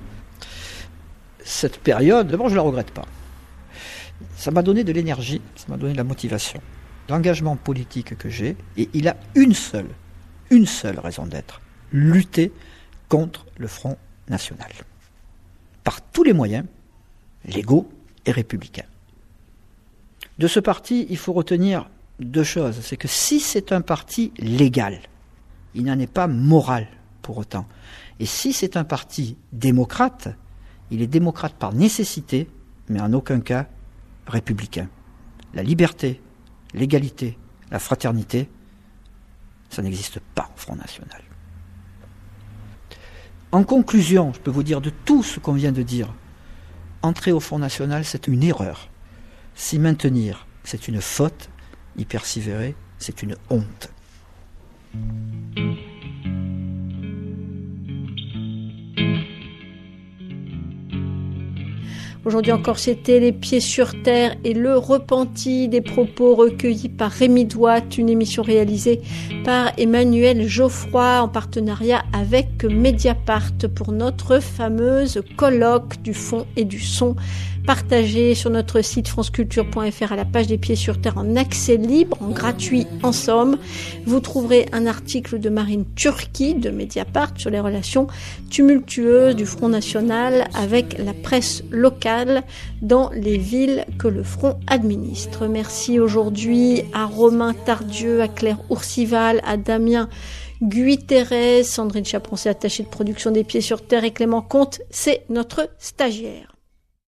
Cette 1.43 1.77
période, 1.79 2.27
d'abord, 2.27 2.47
je 2.47 2.53
ne 2.53 2.57
la 2.57 2.63
regrette 2.63 2.91
pas. 2.91 3.05
Ça 4.35 4.51
m'a 4.51 4.61
donné 4.61 4.83
de 4.83 4.91
l'énergie, 4.91 5.41
ça 5.55 5.65
m'a 5.69 5.77
donné 5.77 5.93
de 5.93 5.97
la 5.97 6.03
motivation, 6.03 6.61
l'engagement 7.09 7.55
politique 7.55 8.17
que 8.17 8.29
j'ai, 8.29 8.55
et 8.77 8.89
il 8.93 9.07
a 9.07 9.17
une 9.35 9.53
seule, 9.53 9.89
une 10.49 10.65
seule 10.65 10.99
raison 10.99 11.25
d'être, 11.25 11.61
lutter 11.91 12.51
contre 13.09 13.45
le 13.57 13.67
Front 13.67 13.97
National. 14.31 14.71
Par 15.83 16.01
tous 16.01 16.23
les 16.23 16.33
moyens, 16.33 16.65
légaux 17.45 17.87
et 18.25 18.31
républicains. 18.31 18.85
De 20.39 20.47
ce 20.47 20.59
parti, 20.59 21.05
il 21.09 21.17
faut 21.17 21.33
retenir 21.33 21.89
deux 22.19 22.43
choses. 22.43 22.79
C'est 22.81 22.97
que 22.97 23.07
si 23.07 23.39
c'est 23.39 23.71
un 23.71 23.81
parti 23.81 24.31
légal, 24.37 24.99
il 25.75 25.83
n'en 25.85 25.99
est 25.99 26.11
pas 26.11 26.27
moral 26.27 26.87
pour 27.21 27.37
autant. 27.37 27.67
Et 28.19 28.25
si 28.25 28.53
c'est 28.53 28.77
un 28.77 28.83
parti 28.83 29.37
démocrate, 29.51 30.29
il 30.89 31.01
est 31.01 31.07
démocrate 31.07 31.53
par 31.53 31.73
nécessité, 31.73 32.49
mais 32.89 32.99
en 32.99 33.13
aucun 33.13 33.39
cas 33.39 33.67
républicain. 34.27 34.87
La 35.53 35.63
liberté, 35.63 36.21
l'égalité, 36.73 37.37
la 37.69 37.79
fraternité, 37.79 38.49
ça 39.69 39.81
n'existe 39.81 40.19
pas 40.19 40.49
au 40.55 40.59
Front 40.59 40.75
National. 40.75 41.21
En 43.53 43.63
conclusion, 43.63 44.31
je 44.33 44.39
peux 44.39 44.51
vous 44.51 44.63
dire 44.63 44.79
de 44.79 44.91
tout 45.03 45.23
ce 45.23 45.39
qu'on 45.39 45.53
vient 45.53 45.73
de 45.73 45.83
dire, 45.83 46.13
entrer 47.01 47.33
au 47.33 47.41
Front 47.41 47.59
National, 47.59 48.05
c'est 48.05 48.27
une 48.27 48.43
erreur. 48.43 48.89
S'y 49.55 49.77
maintenir, 49.77 50.47
c'est 50.63 50.87
une 50.87 51.01
faute. 51.01 51.49
Y 51.97 52.05
persévérer, 52.05 52.75
c'est 52.97 53.21
une 53.23 53.35
honte. 53.49 53.89
Aujourd'hui 62.31 62.53
encore, 62.53 62.79
c'était 62.79 63.19
Les 63.19 63.33
Pieds 63.33 63.59
sur 63.59 64.03
Terre 64.03 64.37
et 64.45 64.53
le 64.53 64.77
repenti 64.77 65.67
des 65.67 65.81
propos 65.81 66.33
recueillis 66.33 66.87
par 66.87 67.11
Rémi 67.11 67.43
Douat, 67.43 67.81
une 67.97 68.07
émission 68.07 68.41
réalisée 68.41 69.01
par 69.43 69.73
Emmanuel 69.77 70.47
Geoffroy 70.47 71.19
en 71.23 71.27
partenariat 71.27 72.05
avec 72.13 72.63
Mediapart 72.63 73.51
pour 73.75 73.91
notre 73.91 74.39
fameuse 74.39 75.21
colloque 75.35 76.01
du 76.03 76.13
fond 76.13 76.45
et 76.55 76.63
du 76.63 76.79
son 76.79 77.17
partagé 77.65 78.35
sur 78.35 78.49
notre 78.49 78.81
site 78.81 79.07
franceculture.fr 79.07 80.11
à 80.11 80.15
la 80.15 80.25
page 80.25 80.47
des 80.47 80.57
pieds 80.57 80.75
sur 80.75 80.99
terre 80.99 81.17
en 81.17 81.35
accès 81.35 81.77
libre, 81.77 82.17
en 82.21 82.29
gratuit 82.29 82.87
en 83.03 83.11
somme. 83.11 83.57
Vous 84.05 84.19
trouverez 84.19 84.67
un 84.71 84.85
article 84.85 85.39
de 85.39 85.49
Marine 85.49 85.85
Turki 85.95 86.55
de 86.55 86.69
Mediapart 86.69 87.33
sur 87.37 87.49
les 87.49 87.59
relations 87.59 88.07
tumultueuses 88.49 89.35
du 89.35 89.45
Front 89.45 89.69
National 89.69 90.47
avec 90.53 90.97
la 90.97 91.13
presse 91.13 91.63
locale 91.71 92.43
dans 92.81 93.09
les 93.11 93.37
villes 93.37 93.85
que 93.97 94.07
le 94.07 94.23
Front 94.23 94.59
administre. 94.67 95.47
Merci 95.47 95.99
aujourd'hui 95.99 96.83
à 96.93 97.05
Romain 97.05 97.53
Tardieu, 97.53 98.21
à 98.21 98.27
Claire 98.27 98.59
Ourcival, 98.69 99.41
à 99.45 99.57
Damien 99.57 100.09
Guy-Thérèse, 100.61 101.67
Sandrine 101.67 102.05
Chaponcé, 102.05 102.49
attachée 102.49 102.83
de 102.83 102.87
production 102.89 103.31
des 103.31 103.43
pieds 103.43 103.61
sur 103.61 103.85
terre 103.85 104.03
et 104.03 104.11
Clément 104.11 104.43
Comte, 104.43 104.81
c'est 104.91 105.23
notre 105.29 105.69
stagiaire. 105.79 106.50